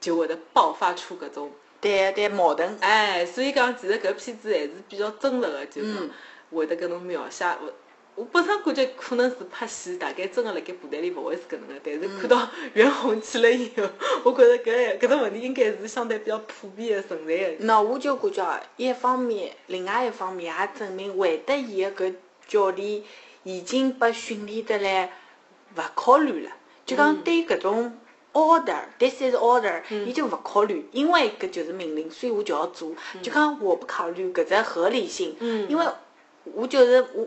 [0.00, 1.50] 就会得爆发出搿种
[1.80, 2.76] 对对矛盾。
[2.80, 6.10] 哎，所以讲，其实搿片子还是比较真实个，就是
[6.50, 7.44] 会得跟侬描写。
[8.16, 13.82] 我本身感觉可能是拍戏，大概真个辣盖部队里勿会是搿能个，但是看到袁弘去了以后，
[14.24, 17.56] 我觉着搿搿种问题应该是相对比较普遍的存在的。
[17.60, 22.14] 那我就感觉，一方面，另外一方面也证明，会得伊个搿
[22.48, 23.02] 教练
[23.42, 25.12] 已经被训练得来
[25.76, 26.50] 勿考虑了，
[26.86, 27.98] 就讲对搿种
[28.32, 32.92] order，this is order，伊就勿考虑，因为搿就是命令，所以我就要做。
[33.20, 35.36] 就讲我不考虑搿只合理性，
[35.68, 35.86] 因为
[36.44, 37.26] 我就是我。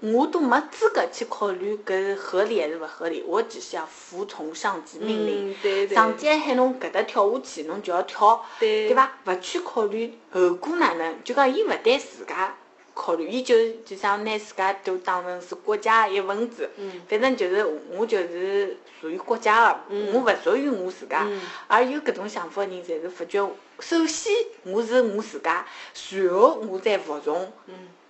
[0.00, 5.88] 我都没资格去考虑搿合理还是勿合理，我只是要服从上级命令。
[5.88, 9.10] 上级喊侬搿搭跳下去，侬就要跳，对伐？
[9.24, 12.54] 勿去考虑后果哪能，就讲伊勿对自家
[12.92, 13.54] 考虑，伊就
[13.86, 16.68] 就想拿自家都当成是国家一份子。
[17.08, 19.80] 反正就是我就是属于国家的，
[20.12, 21.26] 我勿属于我自家。
[21.68, 24.34] 而有搿种想法的人，侪是发觉，首先
[24.64, 27.50] 我是我自家，随后我再服从。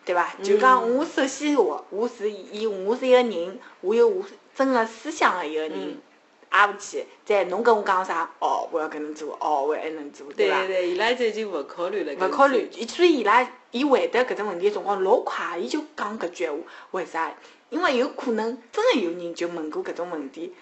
[0.06, 0.32] 对伐？
[0.40, 5.98] 就讲我首先我我是以我是一个人，我有我真个思想的一个人，
[6.50, 7.04] 挨不去。
[7.24, 8.30] 再侬跟我讲啥？
[8.38, 10.64] 哦，我要搿能做，哦，我还能做，对伐？
[10.64, 12.14] 对对，伊拉就已经勿考虑了。
[12.24, 16.58] 勿考虑，所以伊拉伊回答搿种问题辰光老快，伊就讲搿句闲话。
[16.92, 17.34] 为啥？
[17.68, 20.54] 因为有可能真个有人就问过搿种问题，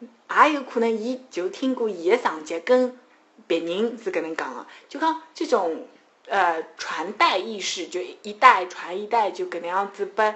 [0.00, 2.98] 也有可能伊就听过伊个上级跟
[3.46, 5.86] 别人是搿能讲个，就讲这种。
[6.30, 10.32] 呃，传代意识就一代传一代，就搿能样子拨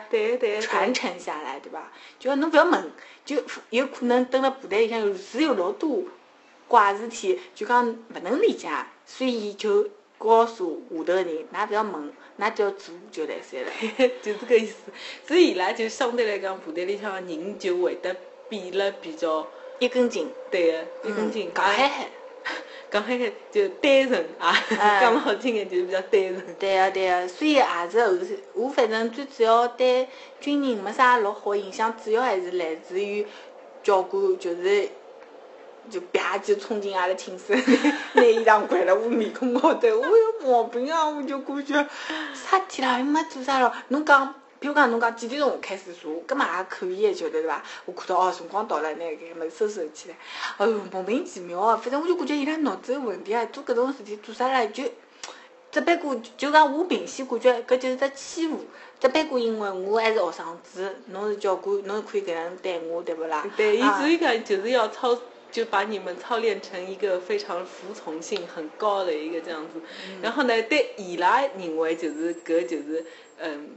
[0.61, 1.93] 传承下来，对伐？
[2.19, 2.91] 就侬勿要问，
[3.25, 3.37] 就
[3.71, 6.03] 有可能蹲辣部队里向是有老多
[6.67, 8.69] 怪事体，就讲勿能理解，
[9.07, 9.89] 所以伊就
[10.19, 13.71] 告诉下头个人，㑚勿要问，㑚只要做就来三了，
[14.21, 14.75] 就是搿意思。
[15.25, 18.17] 所以伊拉就相对来讲，部队里向个人就会得
[18.49, 19.47] 变了比较
[19.79, 22.09] 一根筋，对个，一根筋，讲嗨嗨。
[22.95, 24.57] 讲海海就单纯啊，
[25.01, 26.55] 讲了好听点就是比较单纯。
[26.61, 28.25] 对啊对啊，所以也是后头，
[28.55, 30.09] 我反正最主要对
[30.41, 33.27] 军人没啥老好印象，主要还是来自于
[33.83, 34.89] 教官就是。
[35.91, 37.53] 就啪就冲进阿拉寝室，
[38.15, 41.07] 拿衣裳掼了我面孔高头，我有毛病啊！
[41.07, 41.87] 我就感觉
[42.33, 43.71] 啥体啦，又没做啥咯。
[43.89, 44.35] 侬讲，
[44.65, 47.63] 比如讲侬讲几点钟开始查，搿么也可以晓得对伐？
[47.85, 50.17] 我看到哦，辰光到了，拿搿物事收拾起来。
[50.57, 53.45] 哎哟，莫名其妙哦，反正我就感觉伊拉脑子有问题啊！
[53.53, 54.65] 做搿种事体做啥啦？
[54.65, 54.85] 就
[55.71, 58.65] 只不过就讲我平时感觉搿就是只欺负，
[58.99, 63.47] 只不过因为我还是学生子，侬是教官，侬可以搿样对我，对勿啦？
[63.59, 65.15] 对，伊所以讲就是要操。
[65.53, 69.81] 就把你们操练成一个非常服从性很高的一个这样子，
[70.21, 73.07] 然后呢，对伊拉认为就是搿就是，
[73.39, 73.77] 嗯，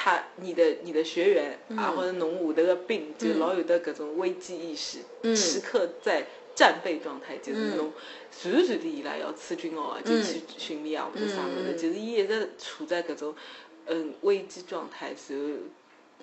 [0.00, 5.00] 他你的你的学员啊或者侬下头个兵就老有的搿种危机意识，
[5.34, 6.24] 时刻在
[6.54, 7.92] 战备状态，就是侬
[8.30, 13.34] 随时随地伊拉要出军哦，就去训练啊或者啥物事，就是伊一直处在搿种
[13.86, 15.36] 嗯危机状态，所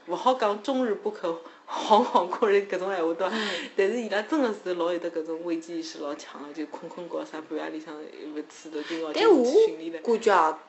[0.08, 1.38] 勿好讲终日不可。
[1.68, 3.36] 惶惶过日搿种闲话对伐？
[3.76, 10.00] 但是伊拉真的是老有得搿种危机意识老强个，就困困觉啥半夜里向勿吃头今朝就去训练了。
[10.00, 10.60] 感觉哦，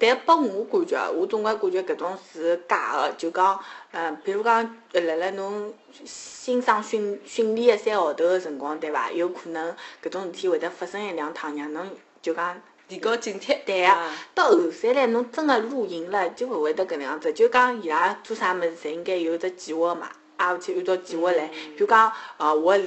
[0.00, 3.60] 但拨我感觉，我总归感觉搿种是假个，就讲，
[3.92, 5.72] 嗯，比如讲，辣辣侬
[6.04, 9.10] 新生训训练个三号头个辰光，对伐？
[9.10, 11.90] 有可能搿种事体会得发生一两趟，让侬
[12.22, 12.60] 就讲。
[12.86, 13.56] 提高警惕。
[13.64, 17.32] 对啊，到后山来，侬真个露营了，就勿会得搿能样子。
[17.32, 21.46] 就讲伊拉做啥物事，侪应该有只计划嘛，挨下去按照计划来。
[21.48, 22.78] 比如讲，呃，我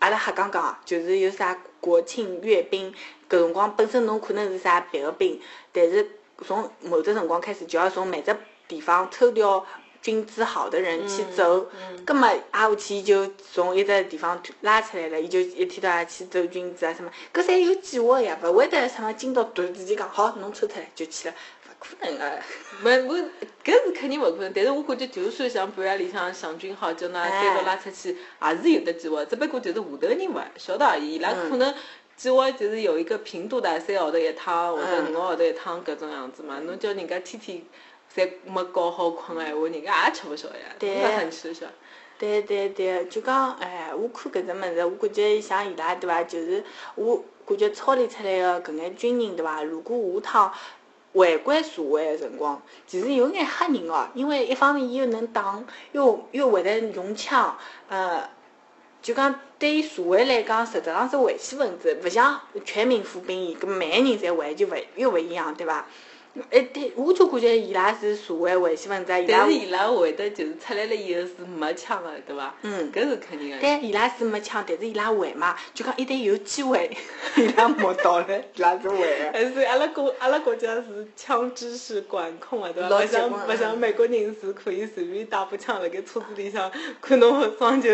[0.00, 2.92] 阿拉瞎讲讲，就是有啥国庆阅兵，
[3.28, 6.10] 搿辰光本身侬可能是啥别个兵，但是
[6.44, 8.36] 从某只辰光开始，就要从每只
[8.66, 9.64] 地方抽调。
[10.02, 11.68] 军资好的人去走，
[12.06, 21.34] 咁么挨下去就从一只地方拉出来了，伊就一天到晚去走军资啊什么，搿侪有计划呀，勿会得什么今朝突然之间讲好侬抽出来就去了，
[21.68, 22.38] 勿可能个。
[22.82, 23.18] 勿我
[23.62, 31.74] 搿是肯定勿可能，但是我感觉就算像半夜里向想军好叫㑚单独拉出去，也是有的计划，只不过就是下头人勿晓得而已，伊拉可能
[32.20, 37.62] 计划就是有一个频度的，三个号头一趟或者五个号头一趟搿种样子嘛，侬叫人家天天。
[38.14, 41.64] 侪没搞好困个闲话，人家也吃勿消呀，对很吃消。
[42.18, 46.22] 对对对，就讲哎，我看搿只物事，我感觉像伊拉对伐？
[46.24, 46.62] 就是
[46.96, 49.62] 我感觉操练出来个搿眼军人对伐？
[49.62, 50.52] 如果下趟
[51.14, 54.08] 回归社会个辰光，其实有眼吓人哦。
[54.12, 55.62] 因为一方面伊又能打，
[55.92, 57.56] 又又会得用枪，
[57.88, 58.28] 呃，
[59.02, 65.86] 就讲对于社会来讲，实质上是危险分子，勿像全民服兵役，搿每个人侪会就勿又勿一样，对伐？
[66.48, 69.38] 哎，对，我就感觉伊拉是社会危险分子，伊拉。
[69.40, 72.54] 但是伊拉会得就是出来了以后是没枪的，对伐？
[72.62, 73.56] 嗯，搿是肯定的。
[73.60, 75.56] 但伊拉是没枪，但是伊拉会嘛？
[75.74, 76.88] 就讲一旦有机会，
[77.36, 79.32] 伊拉摸到了， 伊拉是会的。
[79.32, 82.96] 还是阿拉国阿拉国家是枪支是管控的，对伐？
[82.98, 86.70] 勿像勿像美国人是可以随便带把枪辣盖车子里向，
[87.02, 87.90] 看侬好装就，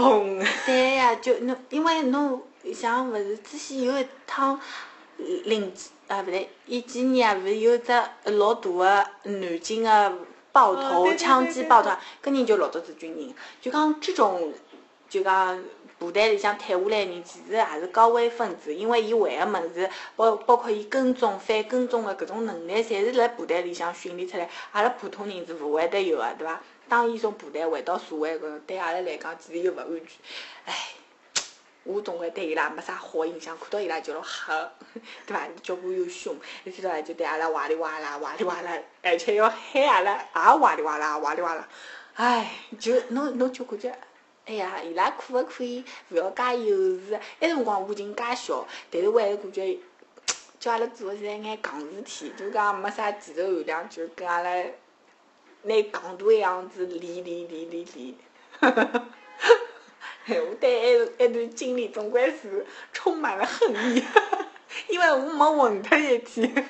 [0.00, 0.46] 砰。
[0.64, 2.42] 对呀，就侬因为侬
[2.74, 4.58] 像勿是之前有一趟
[5.44, 5.72] 零。
[6.08, 7.92] 啊，勿对，一几年啊，勿是有只
[8.24, 10.12] 老大个南京个
[10.50, 11.90] 爆头枪击爆头，
[12.20, 13.32] 搿人就老多是军人。
[13.60, 14.52] 就讲这种，
[15.08, 15.62] 就讲
[16.00, 26.60] 部队里向退下来人，其实也是高危分子，因为伊会个物事，包包括伊跟踪、反跟踪个搿种能力，侪是辣部队里向训练出来，阿拉普通人是勿会得有个，对伐？
[26.90, 30.18] 当伊从部队回到社会搿，对阿拉来讲，其实又勿安全，
[30.66, 30.74] 唉。
[31.84, 34.52] 我总归对伊拉没啥好印象，看到伊拉就老吓，
[35.26, 35.48] 对伐？
[35.62, 41.66] 叫我又凶，一天到晚就对阿拉哇里哇啦、哇里哇啦，而且要喊阿拉也哇里哇啦、哇里哇啦。
[42.14, 43.98] 唉，就侬侬就感觉，
[44.44, 47.18] 哎呀，伊拉可勿可以勿要介幼稚？
[47.40, 49.78] 埃辰光我已经介小，但是我还是感觉
[50.60, 54.50] 叫阿拉做是一眼戆事体，就讲没啥技术含量，就跟阿拉
[55.62, 58.14] 拿戆大样子练练练练练。
[60.28, 64.04] 我对埃埃段经历总归是充满了恨意，
[64.88, 66.52] 因为我没混脱一天。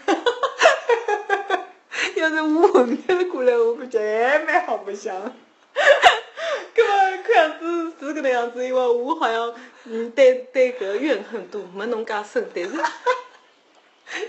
[2.17, 5.15] 要是我混脱过来，我感觉还蛮好白相。
[6.75, 12.71] 搿么看样子是搿能样子，因为我好像嗯对对搿怨恨度没侬介深，但是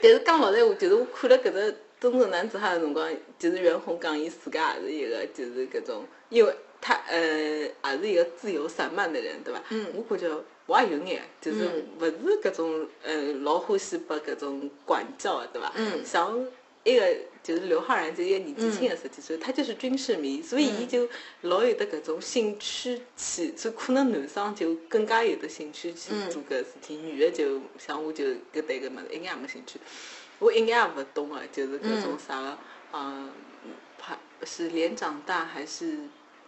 [0.01, 6.53] 但是讲老实闲话，就是我看了搿只《中国男子汉》的辰光，就是袁弘讲伊自家也是一个就是搿种因为。
[6.83, 9.61] 他呃，也是一个自由散漫的人，对伐？
[9.69, 9.85] 嗯。
[9.93, 10.27] 我感觉
[10.65, 15.71] 我也有眼，就是勿是搿种呃老欢喜被搿种管教的，对伐？
[15.75, 16.03] 嗯。
[16.03, 16.43] 像
[16.83, 17.05] 一个
[17.43, 21.07] 就是刘昊然，就一个年纪轻的十几岁，他就是军事迷，所以伊就
[21.41, 29.79] 老有得搿种兴趣去，所以可能男生就更加有得兴趣去做搿事体，女的就像我就搿对搿物事一眼也没兴趣，
[30.41, 32.57] 我一眼也勿懂啊，就是搿种啥个，
[32.91, 33.29] 嗯，
[33.97, 35.99] 排是连长大还是？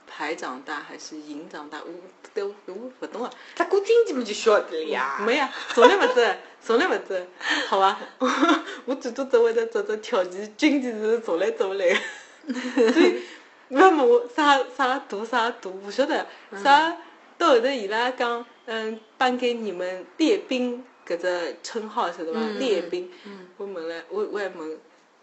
[0.06, 1.80] 排长大还是营长大？
[1.80, 1.90] 我
[2.34, 3.32] 对我我不懂啊。
[3.56, 5.18] 他过经济么就晓得了呀。
[5.26, 7.26] 没呀，从来不知，从来不知。
[7.68, 7.98] 好吧，
[8.86, 11.88] 我最多只会得做做跳棋，军棋是从来做不来。
[12.46, 13.24] 所以，
[13.70, 16.28] 不要问我啥啥读啥读，不晓得
[16.62, 16.96] 啥。
[17.38, 22.40] 到后头伊拉讲，嗯，颁给你们列兵搿只称号，晓得伐？
[22.60, 23.10] 列兵。
[23.58, 24.80] 我问了，我我还问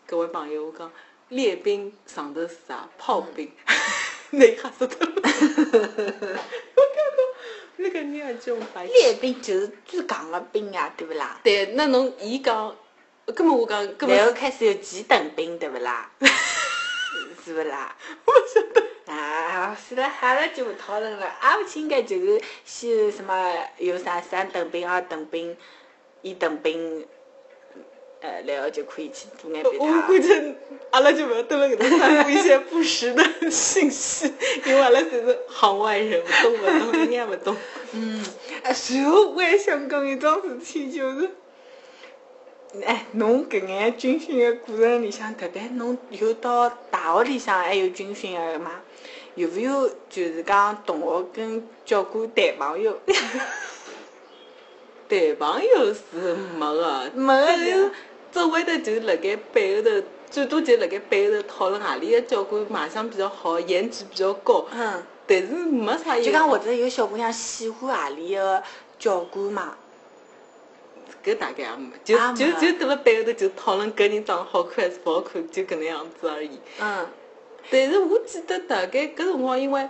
[0.06, 0.90] 各位朋友，我讲
[1.28, 2.88] 列兵上头是啥？
[2.98, 3.50] 炮兵。
[4.32, 5.12] 你吓死脱了！
[5.16, 7.20] 我讲到
[7.76, 8.84] 那个人也叫白。
[8.84, 11.40] 列兵就是最戆个兵呀，对不啦？
[11.42, 12.76] 对，那侬伊讲，
[13.26, 16.10] 根本我讲，然后开始有几等兵，对不啦？
[17.44, 17.96] 是不啦？
[18.24, 18.89] 我晓得。
[19.10, 21.26] 啊，是了，阿拉就不讨论了。
[21.40, 25.56] 阿不应该就是先什么有啥三等兵、二等兵、
[26.22, 27.06] 一等兵。
[28.22, 29.78] 呃，然后就可以去做眼别的。
[29.78, 30.54] 我估计
[30.90, 34.30] 阿拉就不要在了给他散布一些不实的信息，
[34.66, 37.56] 因为阿拉就是行外人，不懂不懂，一点也不懂。
[37.92, 38.22] 嗯，
[38.62, 41.30] 啊，随后我还想讲一桩事体，就是，
[42.86, 48.80] 哎，侬搿眼军训的过程里向，特别侬有到大学里向还有军训个吗？
[49.34, 52.96] 有勿有就是讲同学跟教官谈朋友？
[55.08, 57.34] 谈朋友是没个，没
[57.74, 57.90] 个。
[58.32, 64.64] 只会得就是辣盖背后头，最多就辣盖背后头讨论何里个教官卖相比较好，颜值比较高。
[64.72, 65.02] 嗯。
[65.26, 66.16] 但是没啥。
[66.20, 68.62] 就讲或者有小姑娘喜欢何里个
[69.00, 69.76] 教官嘛？
[71.24, 76.58] 搿大概也没，就就就蹲辣背后头就讨论搿人长得好看还是勿好看，就搿能样子而已。
[76.80, 77.06] 嗯。
[77.70, 79.88] 但是我记得大概搿辰光，因为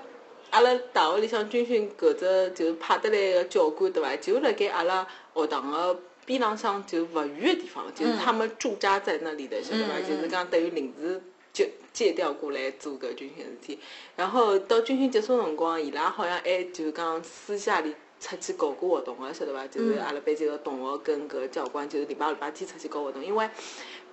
[0.50, 4.16] 阿拉大学里向军训搿只就派得来个教官对伐？
[4.16, 6.00] 就辣盖阿拉学堂个。
[6.26, 9.98] 边浪向就勿远个地方，就是他们驻扎在那里的，晓得伐？
[10.00, 11.20] 就是讲等于临时
[11.52, 13.80] 借借调过来做搿军训事体。
[14.14, 19.66] 然后到军训结束辰光，伊拉好像还就是讲私下里出去搞过活动个，晓得伐？
[19.66, 23.24] 就是阿拉班级个同学跟搿教官，就是礼拜六、礼拜天出去搞活动。
[23.24, 23.48] 因为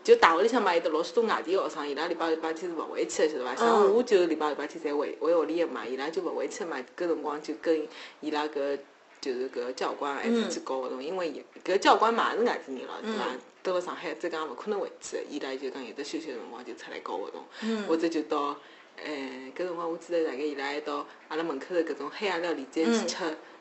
[0.04, 3.56] 就大学里向嘛，有得老许多外地学生，伊拉礼拜六、礼拜天是勿回去个，晓得伐？
[3.56, 6.78] 像我就礼拜六、礼拜天侪回回屋里个嘛，伊拉就勿回去嘛。
[6.98, 7.88] 搿辰光就跟
[8.22, 8.80] 伊拉搿。
[9.20, 13.26] 就是搿教官还出去搞活动，因为搿教官嘛也是外地人咯，对伐？
[13.64, 17.44] 到了上海再讲勿可能回去，伊拉就讲有得休息辰光就出来搞活动，
[17.88, 18.56] 或者就到，
[19.04, 23.16] 诶，搿辰光我记得大概伊拉还到阿拉门口头搿种黑暗料理店去吃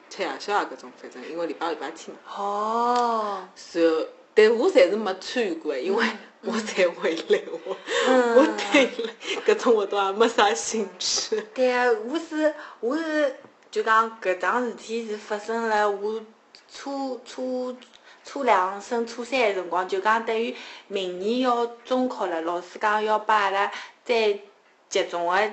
[0.09, 2.33] 吃夜宵啊，搿种反正因为礼拜六礼拜天嘛。
[2.37, 3.49] 哦。
[3.73, 6.07] 然后，但我暂时没参与过，因为
[6.43, 7.77] 我才回来， 我
[8.37, 8.91] 我对
[9.47, 11.41] 搿种活动也没啥兴趣。
[11.55, 13.37] 对啊，我是我是。
[13.69, 16.19] 就讲搿桩事体是发生了我
[16.73, 17.77] 初初
[18.25, 20.57] 初两升初三的辰光，就讲等于
[20.89, 23.71] 明年要中考了，老师讲要把阿拉
[24.03, 24.39] 再
[24.89, 25.51] 集中个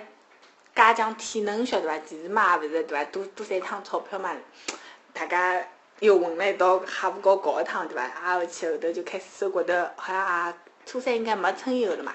[0.76, 2.00] 加强体能，晓得伐？
[2.00, 3.04] 其实嘛也勿是对伐？
[3.12, 4.36] 多多赚趟钞票嘛，
[5.14, 5.66] 大家
[6.00, 8.02] 又混了一道，哈不搞搞一趟对伐？
[8.02, 10.54] 挨下去后头就开始收骨头，好像也
[10.86, 12.14] 初三应该没春游了嘛。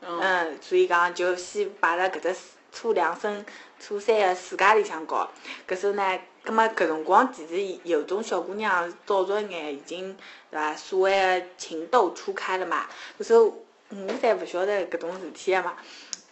[0.00, 2.36] 嗯，所以讲就先摆辣搿只
[2.70, 3.44] 初两升。
[3.80, 5.30] 初三个暑假里向搞，
[5.66, 10.14] 搿时候呢，葛末搿辰光其实有种小姑娘早熟一眼，已经
[10.50, 10.74] 对伐？
[10.76, 12.86] 所谓个情窦初开了嘛。
[13.18, 15.74] 搿时候我侪勿晓得搿种事体个嘛。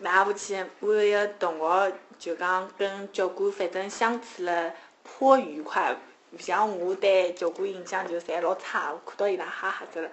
[0.02, 4.72] 拿下去，我有一个同学就讲跟教官反正相处了
[5.02, 5.96] 颇愉快，
[6.32, 10.08] 勿像我对教官印象就侪老差，我看到伊拉吓吓着了。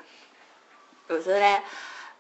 [1.08, 1.62] 后头唻，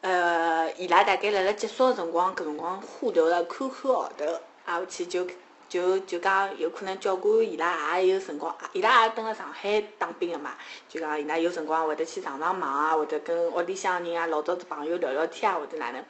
[0.01, 4.25] 呃，伊拉大概辣辣结束个辰光，搿辰光互留了 QQ 号头。
[4.65, 5.25] 挨下去就
[5.67, 10.53] 就就讲有可能教官伊拉也有辰光，伊拉也蹲辣上海当兵个嘛，
[10.87, 16.03] 就讲伊拉有辰光会得去上上网啊，或者跟屋里向人啊老早子朋友聊聊天啊，或者哪能，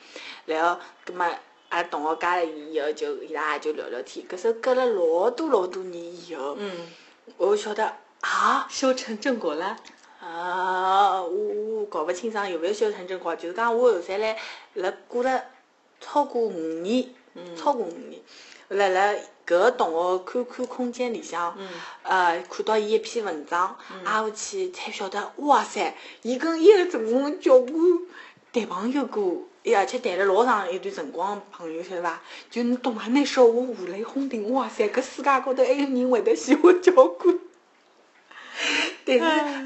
[0.45, 1.25] 然后葛末
[1.69, 4.27] 阿拉同学加了伊以后，就伊拉也就聊聊天。
[4.27, 6.71] 搿时候隔了老多老多年以后，嗯
[7.37, 9.77] 我晓得啊，修成正果了。
[10.19, 14.37] 啊，我我搞勿清爽有勿有修成正果，就是讲我后头来
[14.73, 15.41] 辣过了
[16.01, 16.51] 超过五
[16.81, 17.07] 年，
[17.55, 18.19] 超过五年。
[18.69, 19.13] 辣辣
[19.47, 21.57] 搿个同学 QQ 空间里向，
[22.03, 27.73] 呃，看到伊一篇文章，挨下去才晓得，哇塞，伊跟伊个成功教官
[28.53, 32.21] 谈朋友过，而且谈了老长一段辰光朋友，晓得伐？
[32.49, 33.07] 就侬懂伐？
[33.07, 37.39] 那时候我五雷轰顶，哇塞，搿世界高头还有人会得喜欢交关。
[39.05, 39.23] 但是，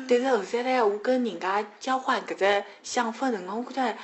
[0.08, 3.98] 但是后头来我跟人家交换搿只想法辰光，我觉着。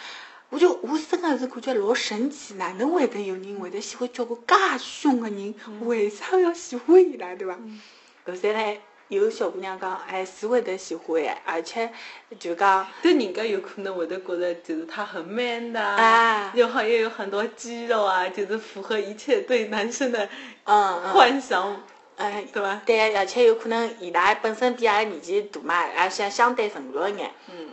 [0.52, 5.54] 我就我真个是感觉老神奇，哪能会得有人会得喜欢交关介凶的人？
[5.82, 7.54] 为啥要喜欢伊拉，对伐？
[7.54, 11.92] 后头嘞，有小姑娘讲，哎，是会得喜欢的，而且
[12.40, 20.30] 就讲， 对人家有可能会得觉得就是他很 man 的，又好像有很多肌肉啊，就是符合一切对男生的
[20.64, 21.76] 嗯幻想，
[22.18, 22.82] 哎，对伐？
[22.86, 27.32] 对，而且有可能伊拉本身比阿拉年纪大嘛，而且相对成熟一眼。
[27.52, 27.70] 嗯。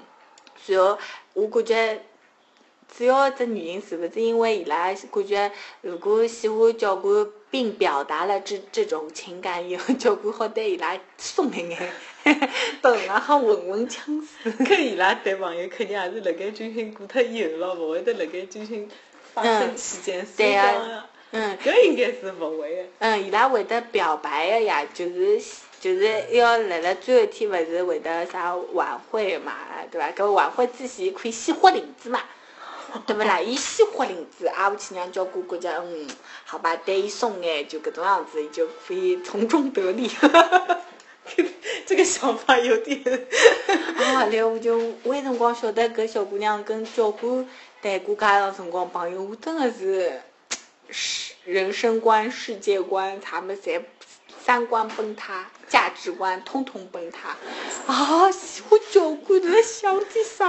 [0.66, 0.98] 然后
[1.34, 2.02] 我感觉。
[2.96, 5.50] 主要只原因是勿是因为伊拉感觉，
[5.82, 11.92] 如果喜欢交关，并表达了这这种情感以后，交关好对伊拉松一眼，
[12.80, 14.50] 等下好稳稳枪死。
[14.64, 18.88] 可伊拉对朋友肯定也是辣盖军训过脱以后咯，勿会得辣盖军训
[19.34, 21.06] 发生期间私交呀。
[21.32, 22.82] 嗯，搿应该是勿会的。
[23.00, 25.40] 嗯，伊拉会得表白的呀，就是
[25.80, 29.54] 就是要辣辣最后一天，勿是会得啥晚会嘛，
[29.90, 30.10] 对伐？
[30.12, 32.20] 搿晚会之前可以先豁领子嘛。
[33.06, 33.40] 对勿啦？
[33.42, 36.08] 伊先豁领子，挨下去让交关觉着，嗯，
[36.44, 40.10] 好吧，对伊松眼，就搿种样子，伊就可以从中得利。
[41.84, 43.02] 这个想法有点。
[43.98, 47.48] 啊，然后我就有辰光晓得搿小姑娘跟教官
[47.82, 50.20] 谈过家长辰光朋友，我真的是，
[50.90, 53.80] 世人生观、世界观，他们侪
[54.46, 55.44] 三观崩塌。
[55.68, 57.30] 价值观统统崩塌
[57.92, 58.30] 啊！
[58.30, 60.46] 喜欢交关在想点啥？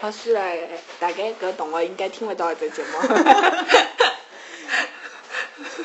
[0.00, 0.68] 好，算了，
[0.98, 2.82] 大概搿同学应该听勿到这节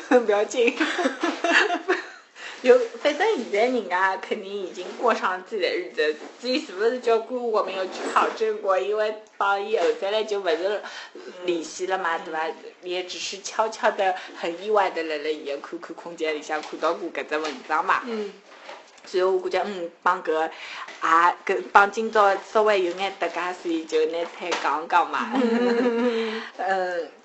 [0.10, 0.74] 目， 不要紧。
[2.66, 10.82] 就反正现在人家肯定已经过上自己的日子，至于是不是叫关我没有去考证过，因为帮伊后头来就不是
[11.46, 12.48] 联系了嘛，对伐？
[12.82, 18.02] 也只是悄悄的、很意外的辣辣伊的 QQ 空间里向看到过搿只文章嘛。
[18.06, 18.34] 嗯。
[19.06, 20.42] 所以我感觉，嗯，帮搿个
[21.04, 25.32] 也跟帮今朝稍微有眼搭界，所以就拿出来讲讲嘛。
[26.58, 27.12] 嗯，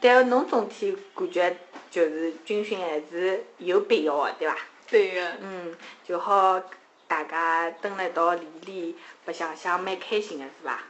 [0.00, 1.56] 但侬总体感觉
[1.90, 4.58] 就是军训还是有必要的，对伐？
[4.88, 5.32] 对个。
[5.40, 5.74] 嗯，
[6.06, 6.62] 就好
[7.08, 8.94] 大家蹲辣一道练练，
[9.24, 10.82] 白相相，蛮开心的，是伐？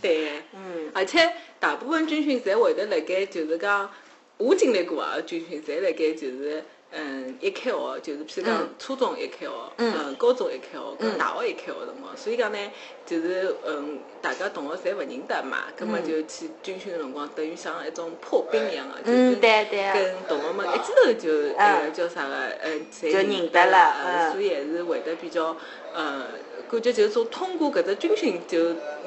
[0.00, 0.30] 对个。
[0.52, 0.90] 嗯。
[0.94, 3.90] 而且大部分军训侪会得辣盖，就是讲
[4.36, 6.64] 我经历过啊，军训侪辣盖就是。
[6.96, 12.58] 嗯，一开学就是，譬如讲初中一开学，嗯，高中一开学，跟大学一开学辰光，所以讲呢，
[13.04, 25.56] 就是嗯，大家同学侪勿认得嘛，葛末就去军训个辰光，等于像一种破冰一样个，就是跟同学们一记头就呃叫啥个，嗯，侪认得了，所以还是会得比较，
[25.92, 26.26] 呃，
[26.70, 28.58] 感觉就是说通过搿只军训就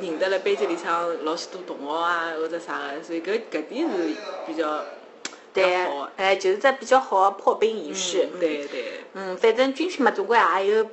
[0.01, 4.13] 认得了班级里向老许多同学啊，或者啥个，所以搿搿点是
[4.45, 4.83] 比较。
[5.63, 5.87] 对，
[6.17, 8.27] 哎，就是只比较好的破冰仪式。
[8.39, 9.01] 对对。
[9.13, 10.85] 嗯，反正军训嘛，总归也有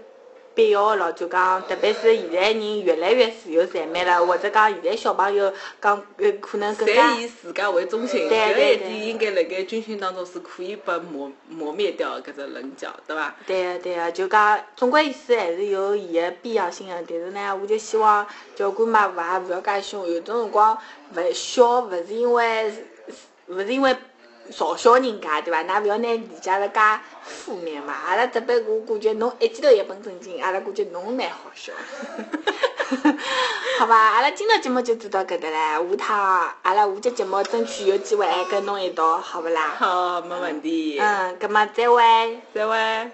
[0.55, 1.13] 必要的咯。
[1.13, 5.53] 就讲，特别是现在人越来越自由散漫了，或者讲现在小朋友
[5.83, 7.13] 讲，呃，可能更加。
[7.17, 13.35] 以自家为中心，搿一点应该辣盖军训当中是可以被磨磨灭掉搿只棱角，对伐？
[13.47, 16.95] 对个对个，就讲总归意思还是有伊个必要性个。
[16.95, 20.09] 但是呢，我就希望教官嘛，勿也勿要介凶。
[20.09, 20.79] 有种辰光
[21.15, 22.73] 勿笑，勿是因为，
[23.49, 23.95] 勿是因为。
[24.53, 25.63] 嘲笑人家，对伐？
[25.65, 26.81] 㑚勿要拿理解了介
[27.23, 27.95] 负面嘛。
[28.07, 31.73] 阿拉特别我感觉侬一记头一本正经，阿拉感觉侬蛮好笑。
[33.79, 33.97] 好伐？
[33.97, 39.75] 阿拉今朝节目就做到搿搭唻，下趟阿拉下节节目争取有机会还跟侬一道，好勿啦？
[39.79, 40.99] 好，没问题。
[41.01, 42.41] 嗯，搿么再会。
[42.55, 43.11] 再会。